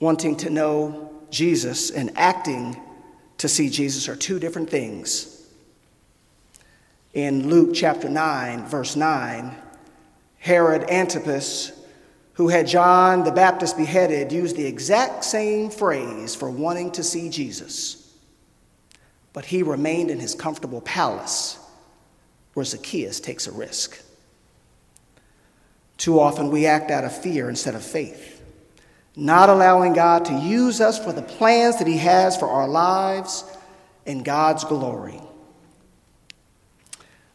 Wanting 0.00 0.36
to 0.38 0.50
know 0.50 1.11
Jesus 1.32 1.90
and 1.90 2.16
acting 2.16 2.80
to 3.38 3.48
see 3.48 3.68
Jesus 3.68 4.08
are 4.08 4.14
two 4.14 4.38
different 4.38 4.70
things. 4.70 5.44
In 7.14 7.48
Luke 7.48 7.70
chapter 7.74 8.08
9, 8.08 8.66
verse 8.66 8.94
9, 8.94 9.54
Herod 10.38 10.88
Antipas, 10.88 11.72
who 12.34 12.48
had 12.48 12.66
John 12.66 13.24
the 13.24 13.32
Baptist 13.32 13.76
beheaded, 13.76 14.32
used 14.32 14.56
the 14.56 14.64
exact 14.64 15.24
same 15.24 15.70
phrase 15.70 16.34
for 16.34 16.50
wanting 16.50 16.92
to 16.92 17.02
see 17.02 17.28
Jesus. 17.28 18.14
But 19.32 19.46
he 19.46 19.62
remained 19.62 20.10
in 20.10 20.20
his 20.20 20.34
comfortable 20.34 20.80
palace 20.80 21.58
where 22.54 22.64
Zacchaeus 22.64 23.20
takes 23.20 23.46
a 23.46 23.52
risk. 23.52 24.02
Too 25.96 26.20
often 26.20 26.50
we 26.50 26.66
act 26.66 26.90
out 26.90 27.04
of 27.04 27.16
fear 27.16 27.48
instead 27.48 27.74
of 27.74 27.84
faith, 27.84 28.31
not 29.14 29.48
allowing 29.48 29.92
God 29.92 30.24
to 30.26 30.34
use 30.34 30.80
us 30.80 31.02
for 31.02 31.12
the 31.12 31.22
plans 31.22 31.78
that 31.78 31.86
He 31.86 31.98
has 31.98 32.36
for 32.36 32.48
our 32.48 32.68
lives 32.68 33.44
and 34.06 34.24
God's 34.24 34.64
glory. 34.64 35.20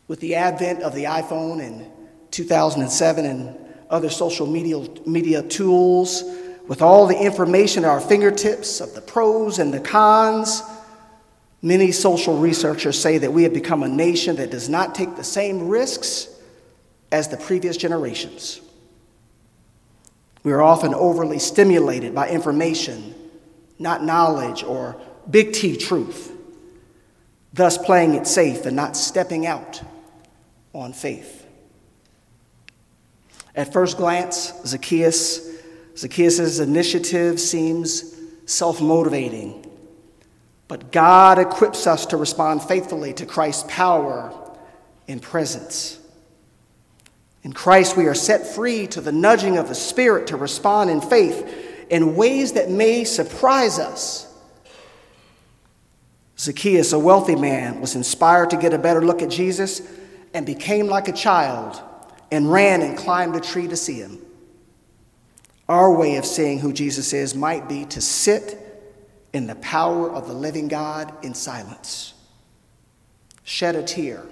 With 0.08 0.20
the 0.20 0.36
advent 0.36 0.82
of 0.84 0.96
the 0.96 1.04
iPhone 1.04 1.62
in 1.62 1.92
2007 2.32 3.26
and 3.26 3.58
other 3.90 4.10
social 4.10 4.48
media, 4.48 4.88
media 5.06 5.44
tools, 5.44 6.24
with 6.68 6.82
all 6.82 7.08
the 7.08 7.18
information 7.18 7.86
at 7.86 7.90
our 7.90 8.02
fingertips 8.02 8.82
of 8.82 8.94
the 8.94 9.02
pros 9.02 9.60
and 9.60 9.74
the 9.74 9.80
cons, 9.80 10.62
Many 11.62 11.92
social 11.92 12.38
researchers 12.38 13.00
say 13.00 13.18
that 13.18 13.34
we 13.34 13.44
have 13.44 13.54
become 13.54 13.84
a 13.84 13.88
nation 13.88 14.36
that 14.36 14.52
does 14.52 14.70
not 14.70 14.94
take 14.94 15.16
the 15.16 15.24
same 15.24 15.68
risks 15.68 16.30
as 17.12 17.30
the 17.30 17.38
previous 17.38 17.78
generations. 17.78 18.62
We 20.48 20.54
are 20.54 20.62
often 20.62 20.94
overly 20.94 21.40
stimulated 21.40 22.16
by 22.16 22.30
information, 22.30 23.14
not 23.80 24.02
knowledge 24.02 24.64
or 24.64 24.96
big 25.30 25.52
T 25.52 25.76
truth, 25.76 26.32
thus 27.52 27.78
playing 27.78 28.14
it 28.14 28.26
safe 28.26 28.66
and 28.66 28.74
not 28.74 28.96
stepping 28.96 29.46
out 29.46 29.82
on 30.72 30.94
faith. 30.94 31.46
At 33.58 33.74
first 33.74 33.98
glance, 33.98 34.54
Zacchaeus, 34.66 35.46
Zacchaeus' 35.98 36.60
initiative 36.60 37.42
seems 37.42 38.16
self-motivating 38.46 39.66
but 40.70 40.94
God 40.94 41.40
equips 41.40 41.88
us 41.88 42.06
to 42.06 42.16
respond 42.16 42.64
faithfully 42.64 43.12
to 43.16 43.26
Christ's 43.26 43.66
power 43.68 44.34
and 45.10 45.22
presence. 45.22 45.97
In 47.48 47.54
Christ, 47.54 47.96
we 47.96 48.08
are 48.08 48.14
set 48.14 48.46
free 48.46 48.88
to 48.88 49.00
the 49.00 49.14
nudging 49.14 49.58
of 49.58 49.70
the 49.70 49.74
Spirit 49.74 50.28
to 50.28 50.36
respond 50.36 50.90
in 50.90 51.00
faith 51.00 51.88
in 51.90 52.18
ways 52.18 52.52
that 52.52 52.70
may 52.70 53.06
surprise 53.06 53.80
us. 53.80 54.28
Zacchaeus, 56.38 56.92
a 56.92 57.00
wealthy 57.00 57.38
man, 57.38 57.80
was 57.80 57.96
inspired 57.96 58.50
to 58.50 58.58
get 58.58 58.74
a 58.74 58.78
better 58.78 59.02
look 59.02 59.22
at 59.22 59.30
Jesus 59.30 59.82
and 60.34 60.46
became 60.46 60.88
like 60.88 61.08
a 61.08 61.14
child 61.14 61.82
and 62.34 62.52
ran 62.52 62.82
and 62.82 62.98
climbed 62.98 63.38
a 63.38 63.40
tree 63.40 63.70
to 63.70 63.78
see 63.78 64.00
him. 64.00 64.20
Our 65.70 65.90
way 65.94 66.18
of 66.18 66.26
seeing 66.26 66.60
who 66.60 66.74
Jesus 66.74 67.14
is 67.14 67.34
might 67.34 67.70
be 67.70 67.86
to 67.86 68.02
sit 68.02 68.62
in 69.32 69.48
the 69.48 69.56
power 69.56 70.12
of 70.12 70.28
the 70.28 70.34
living 70.34 70.68
God 70.68 71.14
in 71.24 71.34
silence. 71.34 72.14
Shed 73.46 73.78
a 73.78 73.84
tear. 73.84 74.26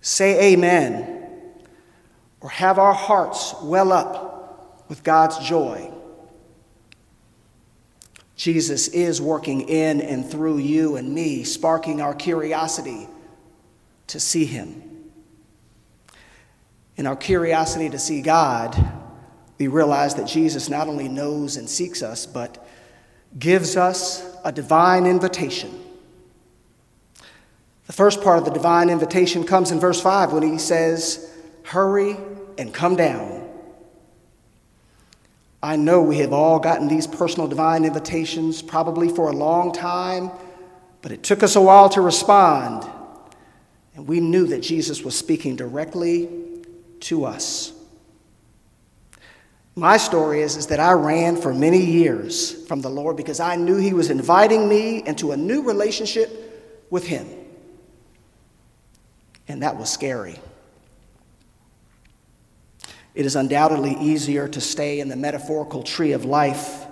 Say 0.00 0.54
amen. 0.54 1.15
Or 2.46 2.50
have 2.50 2.78
our 2.78 2.94
hearts 2.94 3.56
well 3.60 3.90
up 3.90 4.84
with 4.88 5.02
God's 5.02 5.36
joy. 5.38 5.90
Jesus 8.36 8.86
is 8.86 9.20
working 9.20 9.62
in 9.62 10.00
and 10.00 10.24
through 10.24 10.58
you 10.58 10.94
and 10.94 11.12
me, 11.12 11.42
sparking 11.42 12.00
our 12.00 12.14
curiosity 12.14 13.08
to 14.06 14.20
see 14.20 14.44
Him. 14.44 15.10
In 16.96 17.08
our 17.08 17.16
curiosity 17.16 17.90
to 17.90 17.98
see 17.98 18.22
God, 18.22 18.80
we 19.58 19.66
realize 19.66 20.14
that 20.14 20.28
Jesus 20.28 20.68
not 20.68 20.86
only 20.86 21.08
knows 21.08 21.56
and 21.56 21.68
seeks 21.68 22.00
us, 22.00 22.26
but 22.26 22.64
gives 23.36 23.76
us 23.76 24.24
a 24.44 24.52
divine 24.52 25.06
invitation. 25.06 25.76
The 27.88 27.92
first 27.92 28.22
part 28.22 28.38
of 28.38 28.44
the 28.44 28.52
divine 28.52 28.88
invitation 28.88 29.42
comes 29.42 29.72
in 29.72 29.80
verse 29.80 30.00
5 30.00 30.32
when 30.32 30.44
he 30.44 30.58
says, 30.58 31.32
Hurry 31.64 32.16
and 32.58 32.72
come 32.72 32.96
down. 32.96 33.46
I 35.62 35.76
know 35.76 36.02
we 36.02 36.18
have 36.18 36.32
all 36.32 36.58
gotten 36.58 36.86
these 36.86 37.06
personal 37.06 37.48
divine 37.48 37.84
invitations 37.84 38.62
probably 38.62 39.08
for 39.08 39.30
a 39.30 39.32
long 39.32 39.72
time, 39.72 40.30
but 41.02 41.12
it 41.12 41.22
took 41.22 41.42
us 41.42 41.56
a 41.56 41.60
while 41.60 41.88
to 41.90 42.00
respond. 42.00 42.88
And 43.94 44.06
we 44.06 44.20
knew 44.20 44.46
that 44.48 44.60
Jesus 44.60 45.02
was 45.02 45.16
speaking 45.16 45.56
directly 45.56 46.28
to 47.00 47.24
us. 47.24 47.72
My 49.74 49.96
story 49.96 50.40
is, 50.40 50.56
is 50.56 50.68
that 50.68 50.80
I 50.80 50.92
ran 50.92 51.36
for 51.36 51.52
many 51.52 51.84
years 51.84 52.66
from 52.66 52.80
the 52.80 52.88
Lord 52.88 53.16
because 53.16 53.40
I 53.40 53.56
knew 53.56 53.76
He 53.76 53.92
was 53.92 54.08
inviting 54.08 54.68
me 54.68 55.02
into 55.06 55.32
a 55.32 55.36
new 55.36 55.62
relationship 55.62 56.86
with 56.90 57.06
Him. 57.06 57.26
And 59.48 59.62
that 59.62 59.76
was 59.76 59.90
scary. 59.90 60.38
It 63.16 63.24
is 63.24 63.34
undoubtedly 63.34 63.96
easier 63.98 64.46
to 64.46 64.60
stay 64.60 65.00
in 65.00 65.08
the 65.08 65.16
metaphorical 65.16 65.82
tree 65.82 66.12
of 66.12 66.26
life, 66.26 66.84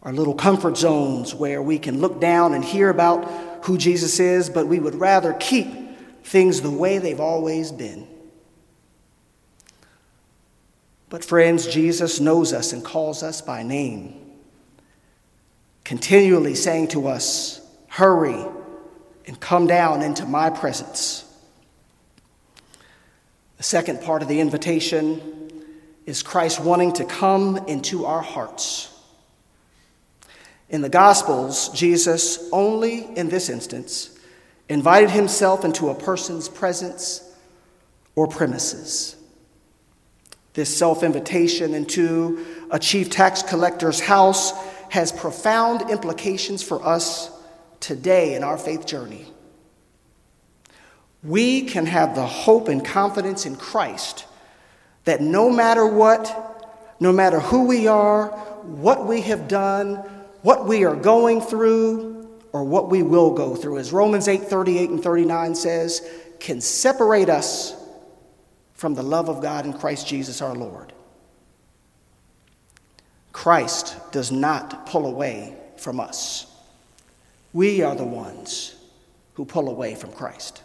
our 0.00 0.12
little 0.12 0.34
comfort 0.34 0.76
zones 0.78 1.34
where 1.34 1.60
we 1.60 1.80
can 1.80 2.00
look 2.00 2.20
down 2.20 2.54
and 2.54 2.64
hear 2.64 2.88
about 2.88 3.64
who 3.64 3.76
Jesus 3.76 4.20
is, 4.20 4.48
but 4.48 4.68
we 4.68 4.78
would 4.78 4.94
rather 4.94 5.32
keep 5.34 5.66
things 6.22 6.60
the 6.60 6.70
way 6.70 6.98
they've 6.98 7.18
always 7.18 7.72
been. 7.72 8.06
But, 11.08 11.24
friends, 11.24 11.66
Jesus 11.66 12.20
knows 12.20 12.52
us 12.52 12.72
and 12.72 12.84
calls 12.84 13.24
us 13.24 13.40
by 13.40 13.64
name, 13.64 14.14
continually 15.82 16.54
saying 16.54 16.88
to 16.88 17.08
us, 17.08 17.60
Hurry 17.88 18.44
and 19.26 19.40
come 19.40 19.66
down 19.66 20.02
into 20.02 20.26
my 20.26 20.50
presence. 20.50 21.24
Second 23.64 24.02
part 24.02 24.20
of 24.20 24.28
the 24.28 24.40
invitation 24.40 25.50
is 26.04 26.22
Christ 26.22 26.60
wanting 26.60 26.92
to 26.92 27.04
come 27.06 27.56
into 27.66 28.04
our 28.04 28.20
hearts. 28.20 28.94
In 30.68 30.82
the 30.82 30.90
Gospels, 30.90 31.70
Jesus 31.70 32.46
only 32.52 33.06
in 33.16 33.30
this 33.30 33.48
instance 33.48 34.18
invited 34.68 35.08
himself 35.08 35.64
into 35.64 35.88
a 35.88 35.94
person's 35.94 36.46
presence 36.46 37.34
or 38.14 38.26
premises. 38.28 39.16
This 40.52 40.76
self 40.76 41.02
invitation 41.02 41.72
into 41.72 42.44
a 42.70 42.78
chief 42.78 43.08
tax 43.08 43.42
collector's 43.42 43.98
house 43.98 44.52
has 44.90 45.10
profound 45.10 45.90
implications 45.90 46.62
for 46.62 46.84
us 46.84 47.30
today 47.80 48.34
in 48.34 48.44
our 48.44 48.58
faith 48.58 48.84
journey. 48.84 49.33
We 51.24 51.62
can 51.62 51.86
have 51.86 52.14
the 52.14 52.26
hope 52.26 52.68
and 52.68 52.84
confidence 52.84 53.46
in 53.46 53.56
Christ 53.56 54.26
that 55.04 55.20
no 55.20 55.50
matter 55.50 55.86
what, 55.86 56.96
no 57.00 57.12
matter 57.12 57.40
who 57.40 57.66
we 57.66 57.86
are, 57.86 58.28
what 58.62 59.06
we 59.06 59.22
have 59.22 59.48
done, 59.48 59.96
what 60.42 60.66
we 60.66 60.84
are 60.84 60.96
going 60.96 61.40
through, 61.40 62.28
or 62.52 62.62
what 62.62 62.88
we 62.88 63.02
will 63.02 63.32
go 63.32 63.56
through, 63.56 63.78
as 63.78 63.92
Romans 63.92 64.28
8 64.28 64.42
38 64.42 64.90
and 64.90 65.02
39 65.02 65.54
says, 65.54 66.08
can 66.38 66.60
separate 66.60 67.28
us 67.28 67.74
from 68.74 68.94
the 68.94 69.02
love 69.02 69.28
of 69.28 69.40
God 69.40 69.64
in 69.64 69.72
Christ 69.72 70.06
Jesus 70.06 70.42
our 70.42 70.54
Lord. 70.54 70.92
Christ 73.32 73.96
does 74.12 74.30
not 74.30 74.86
pull 74.86 75.06
away 75.06 75.56
from 75.76 75.98
us. 75.98 76.46
We 77.52 77.82
are 77.82 77.94
the 77.94 78.04
ones 78.04 78.74
who 79.34 79.44
pull 79.44 79.68
away 79.68 79.94
from 79.94 80.12
Christ. 80.12 80.62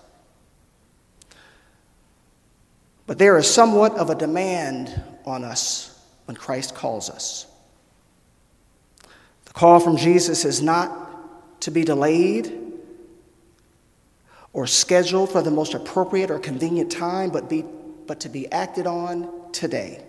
But 3.10 3.18
there 3.18 3.39
is 3.39 3.51
somewhat 3.51 3.97
of 3.97 4.12
a 4.12 4.16
demand 4.16 5.01
on 5.26 5.43
us 5.43 5.99
when 6.26 6.38
Christ 6.38 6.76
calls 6.76 7.10
us. 7.10 7.47
The 9.45 9.53
call 9.53 9.80
from 9.80 9.97
Jesus 9.97 10.45
is 10.45 10.62
not 10.62 11.62
to 11.62 11.72
be 11.72 11.84
delayed 11.84 12.55
or 14.53 14.68
scheduled 14.68 15.32
for 15.32 15.41
the 15.41 15.49
most 15.49 15.74
appropriate 15.74 16.30
or 16.30 16.38
convenient 16.38 16.91
time, 16.91 17.32
but, 17.32 17.49
be, 17.49 17.66
but 18.05 18.20
to 18.20 18.30
be 18.30 18.47
acted 18.51 18.86
on 18.86 19.51
today. 19.53 20.05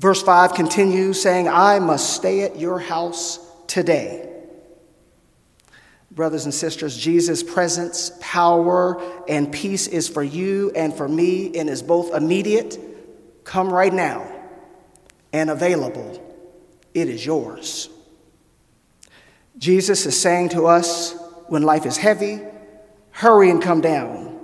Verse 0.00 0.20
5 0.20 0.52
continues 0.52 1.22
saying, 1.22 1.46
I 1.46 1.78
must 1.78 2.12
stay 2.12 2.42
at 2.42 2.58
your 2.58 2.80
house 2.80 3.38
today. 3.68 4.27
Brothers 6.18 6.46
and 6.46 6.52
sisters, 6.52 6.96
Jesus' 6.98 7.44
presence, 7.44 8.10
power, 8.20 9.00
and 9.28 9.52
peace 9.52 9.86
is 9.86 10.08
for 10.08 10.24
you 10.24 10.72
and 10.74 10.92
for 10.92 11.08
me 11.08 11.56
and 11.56 11.70
is 11.70 11.80
both 11.80 12.12
immediate, 12.12 12.76
come 13.44 13.72
right 13.72 13.92
now, 13.92 14.28
and 15.32 15.48
available. 15.48 16.20
It 16.92 17.08
is 17.08 17.24
yours. 17.24 17.88
Jesus 19.58 20.06
is 20.06 20.20
saying 20.20 20.48
to 20.48 20.66
us 20.66 21.14
when 21.46 21.62
life 21.62 21.86
is 21.86 21.96
heavy, 21.96 22.40
hurry 23.12 23.48
and 23.48 23.62
come 23.62 23.80
down. 23.80 24.40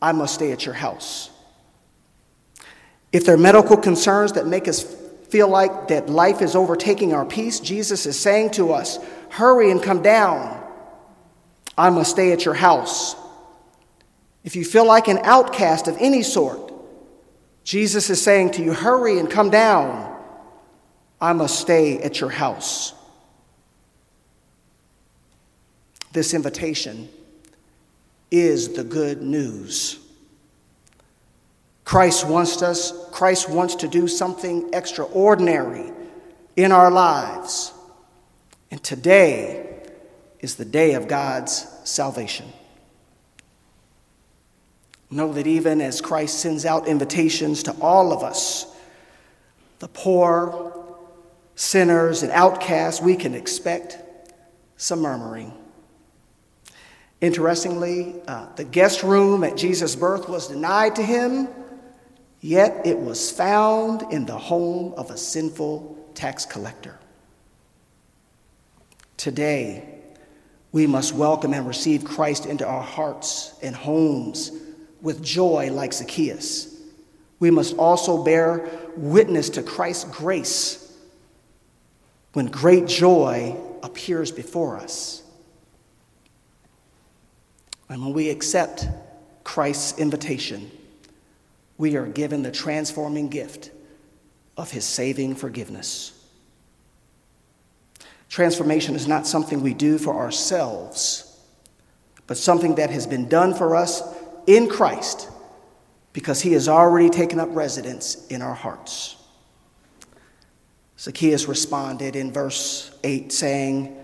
I 0.00 0.12
must 0.12 0.32
stay 0.32 0.52
at 0.52 0.64
your 0.64 0.74
house. 0.74 1.28
If 3.12 3.26
there 3.26 3.34
are 3.34 3.36
medical 3.36 3.76
concerns 3.76 4.32
that 4.32 4.46
make 4.46 4.68
us 4.68 4.82
feel 5.28 5.48
like 5.48 5.88
that 5.88 6.08
life 6.08 6.40
is 6.40 6.56
overtaking 6.56 7.12
our 7.12 7.26
peace, 7.26 7.60
Jesus 7.60 8.06
is 8.06 8.18
saying 8.18 8.52
to 8.52 8.72
us, 8.72 8.98
hurry 9.28 9.70
and 9.70 9.82
come 9.82 10.00
down. 10.00 10.63
I 11.76 11.90
must 11.90 12.10
stay 12.10 12.32
at 12.32 12.44
your 12.44 12.54
house. 12.54 13.16
If 14.44 14.56
you 14.56 14.64
feel 14.64 14.86
like 14.86 15.08
an 15.08 15.18
outcast 15.22 15.88
of 15.88 15.96
any 15.98 16.22
sort, 16.22 16.72
Jesus 17.64 18.10
is 18.10 18.22
saying 18.22 18.52
to 18.52 18.62
you, 18.62 18.72
hurry 18.72 19.18
and 19.18 19.30
come 19.30 19.50
down. 19.50 20.14
I 21.20 21.32
must 21.32 21.58
stay 21.58 21.98
at 22.02 22.20
your 22.20 22.30
house. 22.30 22.92
This 26.12 26.34
invitation 26.34 27.08
is 28.30 28.74
the 28.74 28.84
good 28.84 29.22
news. 29.22 29.98
Christ 31.84 32.26
wants 32.26 32.62
us, 32.62 32.92
Christ 33.10 33.48
wants 33.48 33.76
to 33.76 33.88
do 33.88 34.06
something 34.06 34.70
extraordinary 34.72 35.92
in 36.56 36.72
our 36.72 36.90
lives. 36.90 37.72
And 38.70 38.82
today 38.82 39.63
is 40.44 40.54
the 40.54 40.64
day 40.64 40.94
of 40.94 41.08
God's 41.08 41.66
salvation. 41.82 42.46
Know 45.10 45.32
that 45.32 45.46
even 45.46 45.80
as 45.80 46.00
Christ 46.00 46.38
sends 46.38 46.64
out 46.64 46.86
invitations 46.86 47.64
to 47.64 47.72
all 47.80 48.12
of 48.12 48.22
us, 48.22 48.66
the 49.80 49.88
poor, 49.88 50.72
sinners, 51.56 52.22
and 52.22 52.30
outcasts, 52.30 53.00
we 53.00 53.16
can 53.16 53.34
expect 53.34 53.98
some 54.76 55.00
murmuring. 55.00 55.52
Interestingly, 57.20 58.14
uh, 58.28 58.46
the 58.54 58.64
guest 58.64 59.02
room 59.02 59.42
at 59.42 59.56
Jesus' 59.56 59.96
birth 59.96 60.28
was 60.28 60.46
denied 60.48 60.94
to 60.96 61.02
him 61.02 61.48
Yet 62.44 62.86
it 62.86 62.98
was 62.98 63.30
found 63.30 64.12
in 64.12 64.26
the 64.26 64.36
home 64.36 64.92
of 64.98 65.10
a 65.10 65.16
sinful 65.16 66.10
tax 66.12 66.44
collector. 66.44 66.98
Today, 69.16 69.93
we 70.74 70.88
must 70.88 71.14
welcome 71.14 71.54
and 71.54 71.68
receive 71.68 72.04
Christ 72.04 72.46
into 72.46 72.66
our 72.66 72.82
hearts 72.82 73.54
and 73.62 73.76
homes 73.76 74.50
with 75.00 75.22
joy 75.22 75.70
like 75.70 75.92
Zacchaeus. 75.92 76.76
We 77.38 77.52
must 77.52 77.76
also 77.76 78.24
bear 78.24 78.68
witness 78.96 79.50
to 79.50 79.62
Christ's 79.62 80.10
grace 80.10 80.92
when 82.32 82.46
great 82.46 82.88
joy 82.88 83.56
appears 83.84 84.32
before 84.32 84.76
us. 84.76 85.22
And 87.88 88.04
when 88.04 88.12
we 88.12 88.28
accept 88.28 88.88
Christ's 89.44 89.96
invitation, 90.00 90.72
we 91.78 91.94
are 91.94 92.06
given 92.06 92.42
the 92.42 92.50
transforming 92.50 93.28
gift 93.28 93.70
of 94.56 94.72
his 94.72 94.84
saving 94.84 95.36
forgiveness. 95.36 96.13
Transformation 98.34 98.96
is 98.96 99.06
not 99.06 99.28
something 99.28 99.62
we 99.62 99.74
do 99.74 99.96
for 99.96 100.12
ourselves, 100.12 101.38
but 102.26 102.36
something 102.36 102.74
that 102.74 102.90
has 102.90 103.06
been 103.06 103.28
done 103.28 103.54
for 103.54 103.76
us 103.76 104.02
in 104.48 104.68
Christ 104.68 105.28
because 106.12 106.40
he 106.40 106.52
has 106.54 106.68
already 106.68 107.08
taken 107.08 107.38
up 107.38 107.48
residence 107.52 108.26
in 108.26 108.42
our 108.42 108.56
hearts. 108.56 109.14
Zacchaeus 110.98 111.46
responded 111.46 112.16
in 112.16 112.32
verse 112.32 112.90
8, 113.04 113.30
saying 113.30 113.96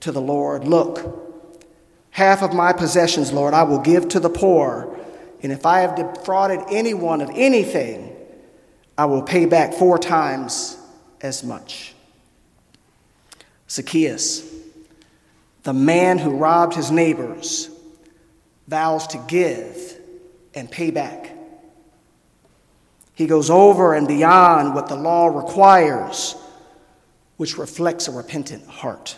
to 0.00 0.12
the 0.12 0.20
Lord, 0.22 0.66
Look, 0.66 1.68
half 2.08 2.42
of 2.42 2.54
my 2.54 2.72
possessions, 2.72 3.34
Lord, 3.34 3.52
I 3.52 3.64
will 3.64 3.80
give 3.80 4.08
to 4.08 4.18
the 4.18 4.30
poor. 4.30 4.98
And 5.42 5.52
if 5.52 5.66
I 5.66 5.80
have 5.80 5.94
defrauded 5.94 6.60
anyone 6.70 7.20
of 7.20 7.28
anything, 7.34 8.16
I 8.96 9.04
will 9.04 9.20
pay 9.20 9.44
back 9.44 9.74
four 9.74 9.98
times 9.98 10.78
as 11.20 11.44
much. 11.44 11.93
Zacchaeus, 13.68 14.48
the 15.62 15.72
man 15.72 16.18
who 16.18 16.36
robbed 16.36 16.74
his 16.74 16.90
neighbors, 16.90 17.70
vows 18.68 19.06
to 19.08 19.18
give 19.28 19.98
and 20.54 20.70
pay 20.70 20.90
back. 20.90 21.30
He 23.14 23.26
goes 23.26 23.50
over 23.50 23.94
and 23.94 24.08
beyond 24.08 24.74
what 24.74 24.88
the 24.88 24.96
law 24.96 25.26
requires, 25.26 26.34
which 27.36 27.58
reflects 27.58 28.08
a 28.08 28.12
repentant 28.12 28.66
heart. 28.66 29.16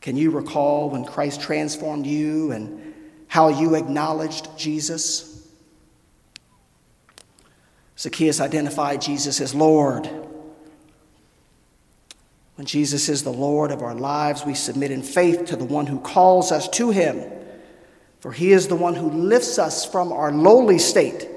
Can 0.00 0.16
you 0.16 0.30
recall 0.30 0.90
when 0.90 1.04
Christ 1.04 1.40
transformed 1.40 2.06
you 2.06 2.52
and 2.52 2.94
how 3.28 3.48
you 3.48 3.74
acknowledged 3.74 4.48
Jesus. 4.56 5.46
Zacchaeus 7.98 8.40
identified 8.40 9.00
Jesus 9.00 9.40
as 9.40 9.54
Lord. 9.54 10.08
When 12.56 12.66
Jesus 12.66 13.08
is 13.10 13.22
the 13.22 13.32
Lord 13.32 13.70
of 13.70 13.82
our 13.82 13.94
lives, 13.94 14.44
we 14.44 14.54
submit 14.54 14.90
in 14.90 15.02
faith 15.02 15.46
to 15.46 15.56
the 15.56 15.64
one 15.64 15.86
who 15.86 16.00
calls 16.00 16.50
us 16.50 16.68
to 16.70 16.90
him, 16.90 17.22
for 18.20 18.32
he 18.32 18.52
is 18.52 18.66
the 18.66 18.76
one 18.76 18.94
who 18.94 19.10
lifts 19.10 19.58
us 19.58 19.84
from 19.84 20.10
our 20.10 20.32
lowly 20.32 20.78
state 20.78 21.28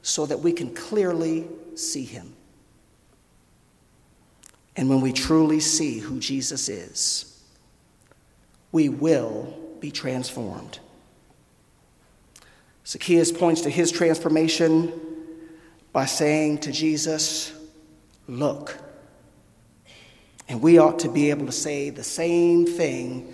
so 0.00 0.26
that 0.26 0.40
we 0.40 0.52
can 0.52 0.74
clearly 0.74 1.46
see 1.74 2.04
him. 2.04 2.34
And 4.74 4.88
when 4.88 5.02
we 5.02 5.12
truly 5.12 5.60
see 5.60 5.98
who 5.98 6.18
Jesus 6.18 6.70
is, 6.70 7.42
we 8.72 8.88
will 8.88 9.54
be 9.80 9.90
transformed. 9.90 10.78
Zacchaeus 12.86 13.30
points 13.30 13.60
to 13.60 13.70
his 13.70 13.92
transformation 13.92 14.98
by 15.92 16.06
saying 16.06 16.58
to 16.60 16.72
Jesus, 16.72 17.52
Look. 18.26 18.78
And 20.52 20.60
we 20.60 20.76
ought 20.76 20.98
to 20.98 21.08
be 21.08 21.30
able 21.30 21.46
to 21.46 21.52
say 21.52 21.88
the 21.88 22.04
same 22.04 22.66
thing 22.66 23.32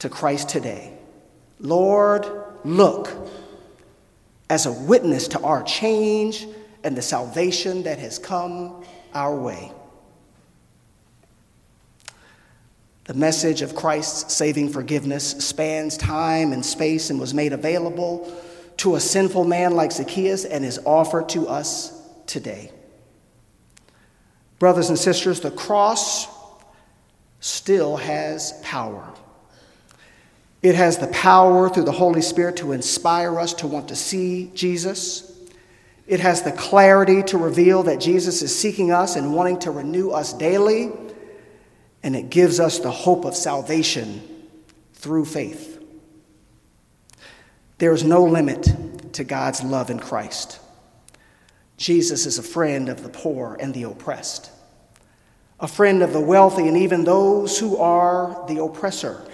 to 0.00 0.10
Christ 0.10 0.50
today 0.50 0.92
Lord, 1.58 2.26
look, 2.64 3.10
as 4.50 4.66
a 4.66 4.72
witness 4.72 5.26
to 5.28 5.40
our 5.40 5.62
change 5.62 6.46
and 6.84 6.94
the 6.94 7.00
salvation 7.00 7.84
that 7.84 7.98
has 7.98 8.18
come 8.18 8.84
our 9.14 9.34
way. 9.34 9.72
The 13.04 13.14
message 13.14 13.62
of 13.62 13.74
Christ's 13.74 14.34
saving 14.34 14.68
forgiveness 14.68 15.30
spans 15.30 15.96
time 15.96 16.52
and 16.52 16.64
space 16.64 17.08
and 17.08 17.18
was 17.18 17.32
made 17.32 17.54
available 17.54 18.30
to 18.78 18.96
a 18.96 19.00
sinful 19.00 19.44
man 19.44 19.76
like 19.76 19.92
Zacchaeus 19.92 20.44
and 20.44 20.62
is 20.62 20.78
offered 20.84 21.30
to 21.30 21.48
us 21.48 21.98
today. 22.26 22.70
Brothers 24.58 24.90
and 24.90 24.98
sisters, 24.98 25.40
the 25.40 25.50
cross 25.50 26.33
still 27.44 27.98
has 27.98 28.54
power. 28.62 29.06
It 30.62 30.74
has 30.76 30.96
the 30.96 31.08
power 31.08 31.68
through 31.68 31.84
the 31.84 31.92
Holy 31.92 32.22
Spirit 32.22 32.56
to 32.56 32.72
inspire 32.72 33.38
us 33.38 33.52
to 33.54 33.66
want 33.66 33.88
to 33.88 33.96
see 33.96 34.50
Jesus. 34.54 35.30
It 36.06 36.20
has 36.20 36.40
the 36.40 36.52
clarity 36.52 37.22
to 37.24 37.36
reveal 37.36 37.82
that 37.82 38.00
Jesus 38.00 38.40
is 38.40 38.58
seeking 38.58 38.92
us 38.92 39.16
and 39.16 39.34
wanting 39.34 39.58
to 39.58 39.70
renew 39.70 40.08
us 40.08 40.32
daily. 40.32 40.90
And 42.02 42.16
it 42.16 42.30
gives 42.30 42.60
us 42.60 42.78
the 42.78 42.90
hope 42.90 43.26
of 43.26 43.36
salvation 43.36 44.22
through 44.94 45.26
faith. 45.26 45.84
There 47.76 47.92
is 47.92 48.04
no 48.04 48.24
limit 48.24 49.12
to 49.12 49.22
God's 49.22 49.62
love 49.62 49.90
in 49.90 49.98
Christ. 49.98 50.60
Jesus 51.76 52.24
is 52.24 52.38
a 52.38 52.42
friend 52.42 52.88
of 52.88 53.02
the 53.02 53.10
poor 53.10 53.58
and 53.60 53.74
the 53.74 53.82
oppressed, 53.82 54.50
a 55.64 55.66
friend 55.66 56.02
of 56.02 56.12
the 56.12 56.20
wealthy 56.20 56.68
and 56.68 56.76
even 56.76 57.04
those 57.04 57.58
who 57.58 57.78
are 57.78 58.44
the 58.48 58.62
oppressor. 58.62 59.26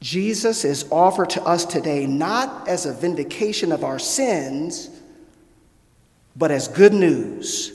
Jesus 0.00 0.64
is 0.64 0.90
offered 0.90 1.30
to 1.30 1.42
us 1.44 1.64
today 1.64 2.04
not 2.04 2.66
as 2.66 2.84
a 2.84 2.92
vindication 2.92 3.70
of 3.70 3.84
our 3.84 4.00
sins, 4.00 4.90
but 6.34 6.50
as 6.50 6.66
good 6.66 6.92
news 6.92 7.72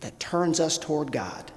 that 0.00 0.18
turns 0.18 0.60
us 0.60 0.78
toward 0.78 1.12
God. 1.12 1.52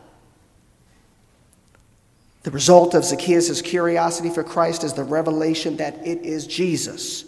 The 2.43 2.51
result 2.51 2.93
of 2.93 3.05
Zacchaeus' 3.05 3.61
curiosity 3.61 4.29
for 4.29 4.43
Christ 4.43 4.83
is 4.83 4.91
the 4.91 5.05
revelation 5.05 5.77
that 5.77 6.05
it 6.05 6.23
is 6.25 6.45
Jesus 6.45 7.23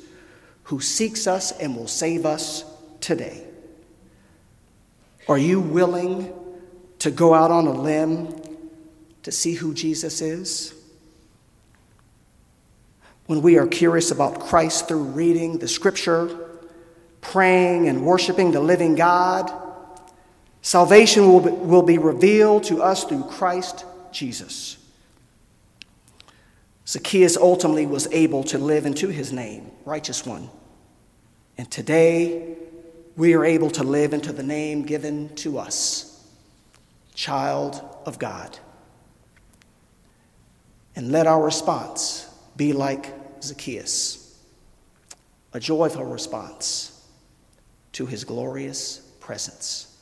who 0.63 0.81
seeks 0.81 1.25
us 1.25 1.53
and 1.53 1.73
will 1.73 1.87
save 1.87 2.25
us 2.25 2.65
today. 2.99 3.45
Are 5.29 5.37
you 5.37 5.61
willing 5.61 6.33
to 6.99 7.11
go 7.11 7.33
out 7.33 7.51
on 7.51 7.67
a 7.67 7.71
limb 7.71 8.33
to 9.23 9.31
see 9.31 9.53
who 9.53 9.73
Jesus 9.73 10.21
is? 10.21 10.73
When 13.25 13.41
we 13.41 13.57
are 13.57 13.67
curious 13.67 14.11
about 14.11 14.39
Christ 14.39 14.87
through 14.87 15.03
reading 15.03 15.57
the 15.57 15.67
scripture, 15.67 16.49
praying, 17.21 17.89
and 17.89 18.05
worshiping 18.05 18.51
the 18.51 18.61
living 18.61 18.95
God, 18.95 19.51
salvation 20.61 21.27
will 21.27 21.41
be, 21.41 21.51
will 21.51 21.81
be 21.81 21.97
revealed 21.97 22.63
to 22.65 22.81
us 22.81 23.03
through 23.03 23.23
Christ 23.23 23.85
Jesus. 24.11 24.77
Zacchaeus 26.87 27.35
ultimately 27.35 27.85
was 27.85 28.07
able 28.13 28.43
to 28.45 28.57
live 28.57 28.85
into 28.85 29.09
his 29.09 29.33
name, 29.33 29.71
Righteous 29.83 30.25
One. 30.25 30.49
And 31.57 31.69
today, 31.69 32.55
we 33.17 33.33
are 33.33 33.43
able 33.43 33.69
to 33.71 33.83
live 33.83 34.13
into 34.13 34.31
the 34.31 34.43
name 34.43 34.83
given 34.83 35.35
to 35.35 35.57
us, 35.57 36.16
Child 37.17 37.83
of 38.05 38.19
God. 38.19 38.59
And 40.95 41.11
let 41.11 41.25
our 41.25 41.43
response 41.43 42.29
be 42.55 42.73
like 42.73 43.11
Zacchaeus, 43.41 44.39
a 45.51 45.59
joyful 45.59 46.05
response 46.05 47.03
to 47.93 48.05
his 48.05 48.23
glorious 48.23 48.99
presence. 49.19 49.97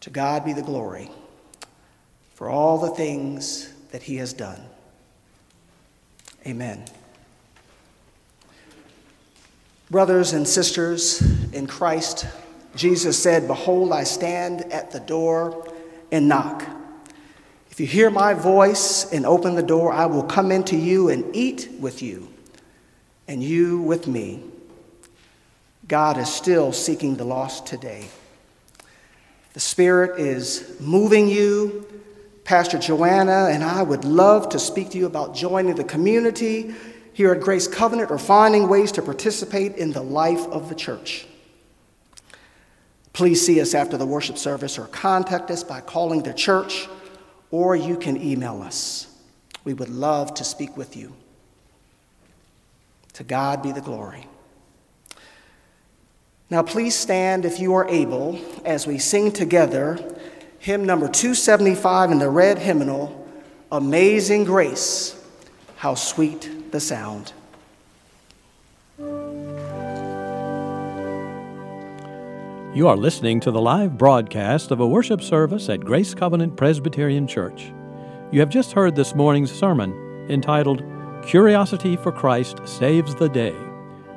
To 0.00 0.10
God 0.10 0.44
be 0.44 0.52
the 0.52 0.62
glory 0.62 1.10
for 2.34 2.50
all 2.50 2.76
the 2.76 2.90
things 2.90 3.72
that 3.92 4.02
he 4.02 4.16
has 4.16 4.34
done. 4.34 4.60
Amen. 6.46 6.84
Brothers 9.90 10.34
and 10.34 10.46
sisters 10.46 11.22
in 11.54 11.66
Christ, 11.66 12.26
Jesus 12.74 13.20
said, 13.20 13.46
Behold, 13.46 13.92
I 13.92 14.04
stand 14.04 14.60
at 14.72 14.90
the 14.90 15.00
door 15.00 15.72
and 16.12 16.28
knock. 16.28 16.64
If 17.70 17.80
you 17.80 17.86
hear 17.86 18.10
my 18.10 18.34
voice 18.34 19.10
and 19.12 19.24
open 19.24 19.54
the 19.54 19.62
door, 19.62 19.92
I 19.92 20.06
will 20.06 20.22
come 20.22 20.52
into 20.52 20.76
you 20.76 21.08
and 21.08 21.34
eat 21.34 21.70
with 21.78 22.02
you, 22.02 22.28
and 23.26 23.42
you 23.42 23.80
with 23.80 24.06
me. 24.06 24.42
God 25.88 26.18
is 26.18 26.32
still 26.32 26.72
seeking 26.72 27.16
the 27.16 27.24
lost 27.24 27.66
today. 27.66 28.06
The 29.54 29.60
Spirit 29.60 30.20
is 30.20 30.76
moving 30.80 31.28
you 31.28 31.86
Pastor 32.50 32.78
Joanna 32.78 33.48
and 33.52 33.62
I 33.62 33.80
would 33.80 34.04
love 34.04 34.48
to 34.48 34.58
speak 34.58 34.90
to 34.90 34.98
you 34.98 35.06
about 35.06 35.36
joining 35.36 35.76
the 35.76 35.84
community 35.84 36.74
here 37.12 37.32
at 37.32 37.40
Grace 37.40 37.68
Covenant 37.68 38.10
or 38.10 38.18
finding 38.18 38.68
ways 38.68 38.90
to 38.90 39.02
participate 39.02 39.76
in 39.76 39.92
the 39.92 40.02
life 40.02 40.44
of 40.48 40.68
the 40.68 40.74
church. 40.74 41.28
Please 43.12 43.44
see 43.44 43.60
us 43.60 43.74
after 43.74 43.96
the 43.96 44.06
worship 44.06 44.38
service 44.38 44.78
or 44.78 44.86
contact 44.86 45.50
us 45.50 45.64
by 45.64 45.80
calling 45.80 46.22
the 46.22 46.32
church 46.32 46.88
or 47.50 47.74
you 47.74 47.96
can 47.96 48.20
email 48.20 48.62
us. 48.62 49.06
We 49.64 49.74
would 49.74 49.88
love 49.88 50.34
to 50.34 50.44
speak 50.44 50.76
with 50.76 50.96
you. 50.96 51.12
To 53.14 53.24
God 53.24 53.62
be 53.62 53.72
the 53.72 53.80
glory. 53.80 54.26
Now, 56.48 56.62
please 56.62 56.96
stand 56.96 57.44
if 57.44 57.60
you 57.60 57.74
are 57.74 57.88
able 57.88 58.40
as 58.64 58.86
we 58.86 58.98
sing 58.98 59.30
together 59.30 59.98
hymn 60.58 60.84
number 60.84 61.06
275 61.06 62.10
in 62.10 62.18
the 62.18 62.28
red 62.28 62.58
hymnal, 62.58 63.28
Amazing 63.70 64.44
Grace, 64.44 65.16
How 65.76 65.94
Sweet 65.94 66.72
the 66.72 66.80
Sound. 66.80 67.32
You 72.72 72.86
are 72.86 72.96
listening 72.96 73.40
to 73.40 73.50
the 73.50 73.60
live 73.60 73.98
broadcast 73.98 74.70
of 74.70 74.78
a 74.78 74.86
worship 74.86 75.20
service 75.20 75.68
at 75.68 75.84
Grace 75.84 76.14
Covenant 76.14 76.56
Presbyterian 76.56 77.26
Church. 77.26 77.72
You 78.30 78.38
have 78.38 78.48
just 78.48 78.70
heard 78.70 78.94
this 78.94 79.12
morning's 79.12 79.50
sermon 79.50 79.92
entitled 80.28 80.84
Curiosity 81.26 81.96
for 81.96 82.12
Christ 82.12 82.60
Saves 82.68 83.16
the 83.16 83.28
Day, 83.28 83.56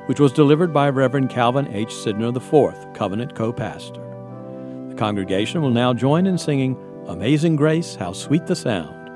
which 0.06 0.20
was 0.20 0.32
delivered 0.32 0.72
by 0.72 0.90
Reverend 0.90 1.32
Calvin 1.32 1.68
H. 1.74 1.90
Sidnor 1.90 2.36
IV, 2.36 2.94
Covenant 2.94 3.34
co 3.34 3.52
pastor. 3.52 4.02
The 4.90 4.96
congregation 5.00 5.64
will 5.64 5.72
now 5.72 5.92
join 5.92 6.28
in 6.28 6.38
singing 6.38 6.78
Amazing 7.08 7.56
Grace, 7.56 7.96
How 7.96 8.14
Sweet 8.14 8.46
the 8.46 8.56
Sound, 8.56 9.10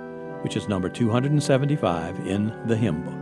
which 0.43 0.57
is 0.57 0.67
number 0.67 0.89
275 0.89 2.25
in 2.25 2.51
the 2.65 2.75
hymn 2.75 3.03
book. 3.03 3.16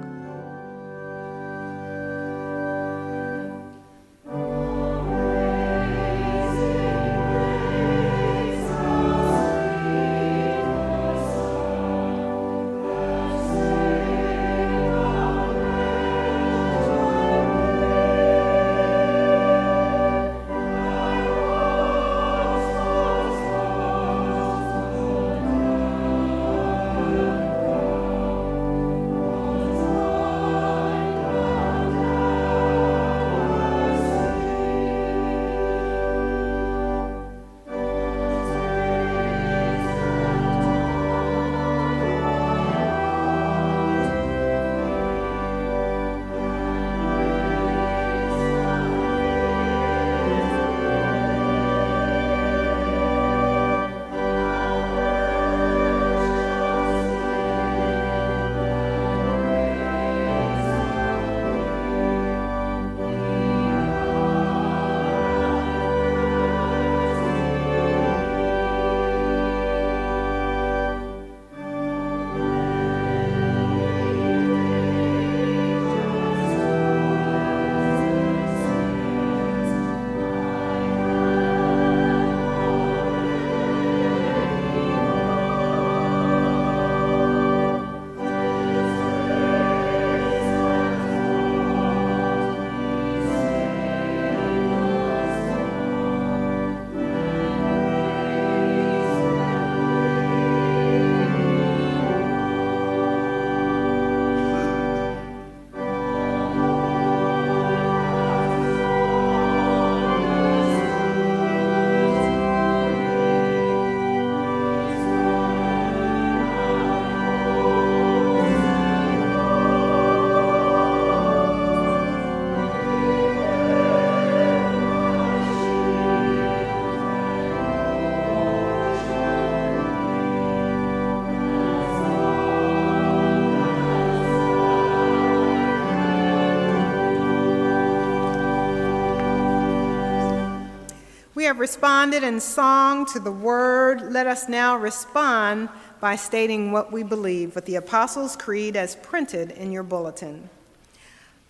We 141.46 141.48
have 141.48 141.60
responded 141.60 142.24
in 142.24 142.40
song 142.40 143.06
to 143.14 143.20
the 143.20 143.32
word. 143.32 144.12
Let 144.12 144.26
us 144.26 144.50
now 144.50 144.78
respond 144.78 145.70
by 146.00 146.16
stating 146.16 146.72
what 146.72 146.92
we 146.92 147.04
believe 147.04 147.54
with 147.54 147.66
the 147.66 147.76
Apostles' 147.76 148.36
Creed 148.36 148.76
as 148.76 148.96
printed 148.96 149.52
in 149.52 149.72
your 149.72 149.84
bulletin. 149.84 150.50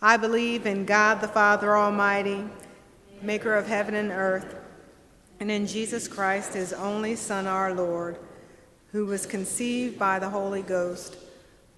I 0.02 0.18
believe 0.18 0.66
in 0.66 0.84
God 0.84 1.22
the 1.22 1.30
Father 1.30 1.78
Almighty, 1.78 2.44
maker 3.22 3.56
of 3.56 3.68
heaven 3.68 3.96
and 3.96 4.12
earth, 4.12 4.58
and 5.40 5.50
in 5.50 5.66
Jesus 5.66 6.10
Christ, 6.10 6.56
his 6.56 6.74
only 6.74 7.16
Son, 7.16 7.48
our 7.48 7.74
Lord, 7.74 8.18
who 8.92 9.06
was 9.06 9.26
conceived 9.26 9.98
by 9.98 10.20
the 10.20 10.30
Holy 10.30 10.62
Ghost, 10.62 11.16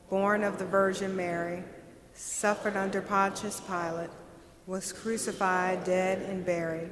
born 0.09 0.43
of 0.43 0.57
the 0.57 0.65
Virgin 0.65 1.15
Mary, 1.15 1.63
suffered 2.15 2.75
under 2.75 2.99
Pontius 2.99 3.59
Pilate, 3.59 4.09
was 4.65 4.91
crucified, 4.91 5.83
dead, 5.83 6.23
and 6.23 6.43
buried. 6.43 6.91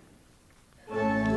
Bye. 0.91 1.30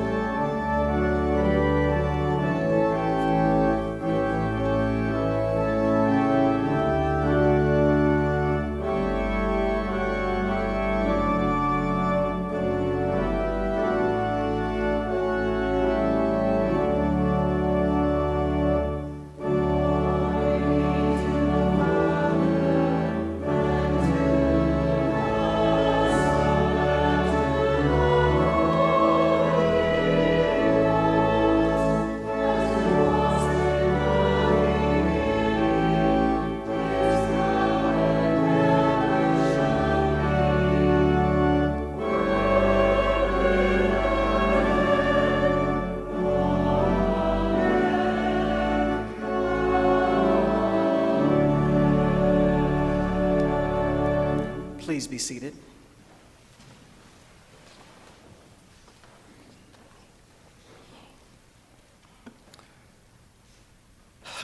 Please 54.94 55.08
be 55.08 55.18
seated. 55.18 55.52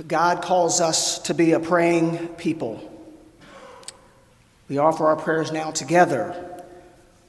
God 0.09 0.43
calls 0.43 0.81
us 0.81 1.21
to 1.21 1.35
be 1.35 1.53
a 1.53 1.61
praying 1.61 2.27
people. 2.31 2.83
We 4.69 4.79
offer 4.79 5.07
our 5.07 5.15
prayers 5.15 5.53
now 5.53 5.71
together, 5.71 6.65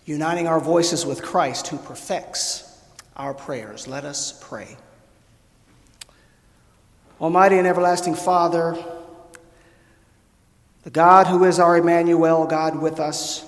uniting 0.06 0.48
our 0.48 0.60
voices 0.60 1.06
with 1.06 1.22
Christ 1.22 1.68
who 1.68 1.78
perfects 1.78 2.76
our 3.16 3.36
prayers. 3.36 3.88
Let 3.88 4.04
us 4.04 4.44
pray. 4.44 4.78
Almighty 7.22 7.60
and 7.60 7.68
everlasting 7.68 8.16
Father, 8.16 8.84
the 10.84 10.90
God 10.90 11.28
who 11.28 11.44
is 11.44 11.60
our 11.60 11.78
Emmanuel, 11.78 12.46
God 12.48 12.82
with 12.82 13.00
us, 13.00 13.46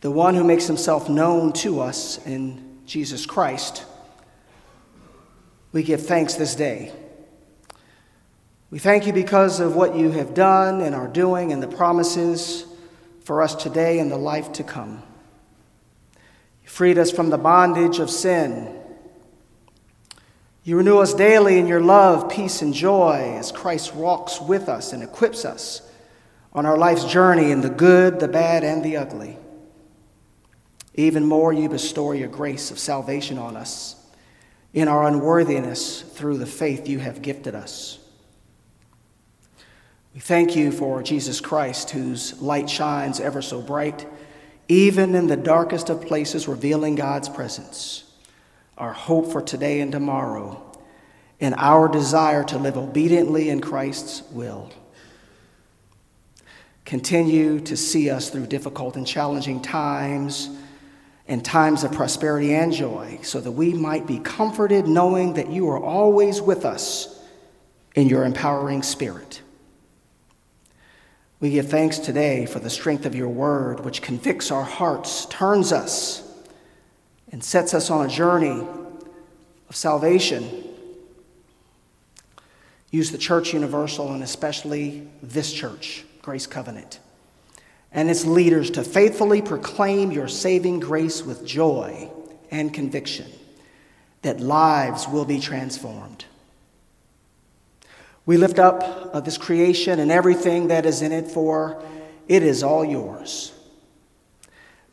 the 0.00 0.10
one 0.10 0.34
who 0.34 0.44
makes 0.44 0.66
himself 0.66 1.08
known 1.08 1.52
to 1.54 1.80
us 1.80 2.24
in 2.26 2.80
Jesus 2.86 3.24
Christ, 3.24 3.84
we 5.72 5.82
give 5.82 6.04
thanks 6.04 6.34
this 6.34 6.54
day. 6.54 6.92
We 8.70 8.78
thank 8.78 9.06
you 9.06 9.12
because 9.12 9.60
of 9.60 9.76
what 9.76 9.94
you 9.94 10.10
have 10.10 10.34
done 10.34 10.80
and 10.80 10.94
are 10.94 11.08
doing 11.08 11.52
and 11.52 11.62
the 11.62 11.68
promises 11.68 12.66
for 13.22 13.42
us 13.42 13.54
today 13.54 13.98
and 13.98 14.10
the 14.10 14.16
life 14.16 14.52
to 14.54 14.64
come. 14.64 15.02
You 16.62 16.68
freed 16.68 16.98
us 16.98 17.10
from 17.10 17.30
the 17.30 17.38
bondage 17.38 17.98
of 17.98 18.10
sin 18.10 18.81
you 20.64 20.76
renew 20.76 20.98
us 20.98 21.12
daily 21.12 21.58
in 21.58 21.66
your 21.66 21.80
love, 21.80 22.30
peace, 22.30 22.62
and 22.62 22.72
joy 22.72 23.34
as 23.36 23.50
Christ 23.50 23.94
walks 23.94 24.40
with 24.40 24.68
us 24.68 24.92
and 24.92 25.02
equips 25.02 25.44
us 25.44 25.82
on 26.52 26.66
our 26.66 26.78
life's 26.78 27.04
journey 27.04 27.50
in 27.50 27.62
the 27.62 27.70
good, 27.70 28.20
the 28.20 28.28
bad, 28.28 28.62
and 28.62 28.84
the 28.84 28.96
ugly. 28.96 29.36
Even 30.94 31.24
more, 31.24 31.52
you 31.52 31.68
bestow 31.68 32.12
your 32.12 32.28
grace 32.28 32.70
of 32.70 32.78
salvation 32.78 33.38
on 33.38 33.56
us 33.56 33.96
in 34.72 34.86
our 34.86 35.08
unworthiness 35.08 36.02
through 36.02 36.38
the 36.38 36.46
faith 36.46 36.88
you 36.88 37.00
have 37.00 37.22
gifted 37.22 37.56
us. 37.56 37.98
We 40.14 40.20
thank 40.20 40.54
you 40.54 40.70
for 40.70 41.02
Jesus 41.02 41.40
Christ, 41.40 41.90
whose 41.90 42.40
light 42.40 42.70
shines 42.70 43.18
ever 43.18 43.42
so 43.42 43.60
bright, 43.62 44.06
even 44.68 45.16
in 45.16 45.26
the 45.26 45.36
darkest 45.36 45.90
of 45.90 46.06
places, 46.06 46.46
revealing 46.46 46.94
God's 46.94 47.28
presence 47.28 48.11
our 48.82 48.92
hope 48.92 49.30
for 49.30 49.40
today 49.40 49.80
and 49.80 49.92
tomorrow, 49.92 50.60
and 51.40 51.54
our 51.56 51.86
desire 51.86 52.42
to 52.42 52.58
live 52.58 52.76
obediently 52.76 53.48
in 53.48 53.60
Christ's 53.60 54.24
will. 54.32 54.72
Continue 56.84 57.60
to 57.60 57.76
see 57.76 58.10
us 58.10 58.28
through 58.28 58.46
difficult 58.46 58.96
and 58.96 59.06
challenging 59.06 59.62
times 59.62 60.50
and 61.28 61.44
times 61.44 61.84
of 61.84 61.92
prosperity 61.92 62.54
and 62.54 62.72
joy, 62.72 63.20
so 63.22 63.40
that 63.40 63.52
we 63.52 63.72
might 63.72 64.04
be 64.04 64.18
comforted 64.18 64.88
knowing 64.88 65.34
that 65.34 65.48
you 65.48 65.68
are 65.68 65.78
always 65.80 66.42
with 66.42 66.64
us 66.64 67.22
in 67.94 68.08
your 68.08 68.24
empowering 68.24 68.82
spirit. 68.82 69.42
We 71.38 71.50
give 71.50 71.70
thanks 71.70 72.00
today 72.00 72.46
for 72.46 72.58
the 72.58 72.68
strength 72.68 73.06
of 73.06 73.14
your 73.14 73.28
word, 73.28 73.84
which 73.84 74.02
convicts 74.02 74.50
our 74.50 74.64
hearts, 74.64 75.26
turns 75.26 75.72
us, 75.72 76.21
and 77.32 77.42
sets 77.42 77.74
us 77.74 77.90
on 77.90 78.06
a 78.06 78.08
journey 78.08 78.64
of 79.68 79.74
salvation. 79.74 80.64
Use 82.90 83.10
the 83.10 83.18
Church 83.18 83.54
Universal 83.54 84.12
and 84.12 84.22
especially 84.22 85.08
this 85.22 85.52
church, 85.52 86.04
Grace 86.20 86.46
Covenant, 86.46 87.00
and 87.90 88.10
its 88.10 88.26
leaders 88.26 88.70
to 88.72 88.84
faithfully 88.84 89.40
proclaim 89.40 90.12
your 90.12 90.28
saving 90.28 90.78
grace 90.78 91.22
with 91.22 91.44
joy 91.44 92.10
and 92.50 92.72
conviction 92.72 93.30
that 94.20 94.40
lives 94.40 95.08
will 95.08 95.24
be 95.24 95.40
transformed. 95.40 96.26
We 98.24 98.36
lift 98.36 98.58
up 98.58 99.10
uh, 99.12 99.20
this 99.20 99.36
creation 99.36 99.98
and 99.98 100.12
everything 100.12 100.68
that 100.68 100.86
is 100.86 101.02
in 101.02 101.10
it, 101.10 101.28
for 101.28 101.82
it 102.28 102.42
is 102.42 102.62
all 102.62 102.84
yours. 102.84 103.51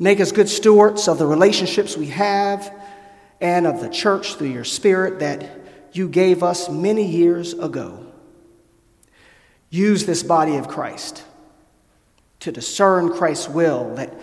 Make 0.01 0.21
us 0.21 0.31
good 0.31 0.47
stewards 0.47 1.09
of 1.09 1.17
the 1.17 1.27
relationships 1.27 1.97
we 1.97 2.07
have 2.07 2.73
and 3.41 3.67
of 3.67 3.81
the 3.81 3.89
church 3.89 4.35
through 4.35 4.47
your 4.47 4.63
Spirit 4.63 5.19
that 5.19 5.59
you 5.91 6.07
gave 6.07 6.41
us 6.41 6.69
many 6.69 7.05
years 7.05 7.51
ago. 7.53 8.05
Use 9.69 10.05
this 10.05 10.23
body 10.23 10.55
of 10.55 10.69
Christ 10.69 11.23
to 12.39 12.51
discern 12.51 13.11
Christ's 13.11 13.49
will, 13.49 13.95
that 13.95 14.13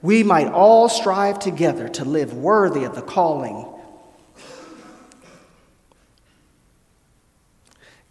we 0.00 0.22
might 0.22 0.48
all 0.48 0.88
strive 0.88 1.38
together 1.38 1.88
to 1.90 2.06
live 2.06 2.32
worthy 2.32 2.84
of 2.84 2.94
the 2.94 3.02
calling. 3.02 3.66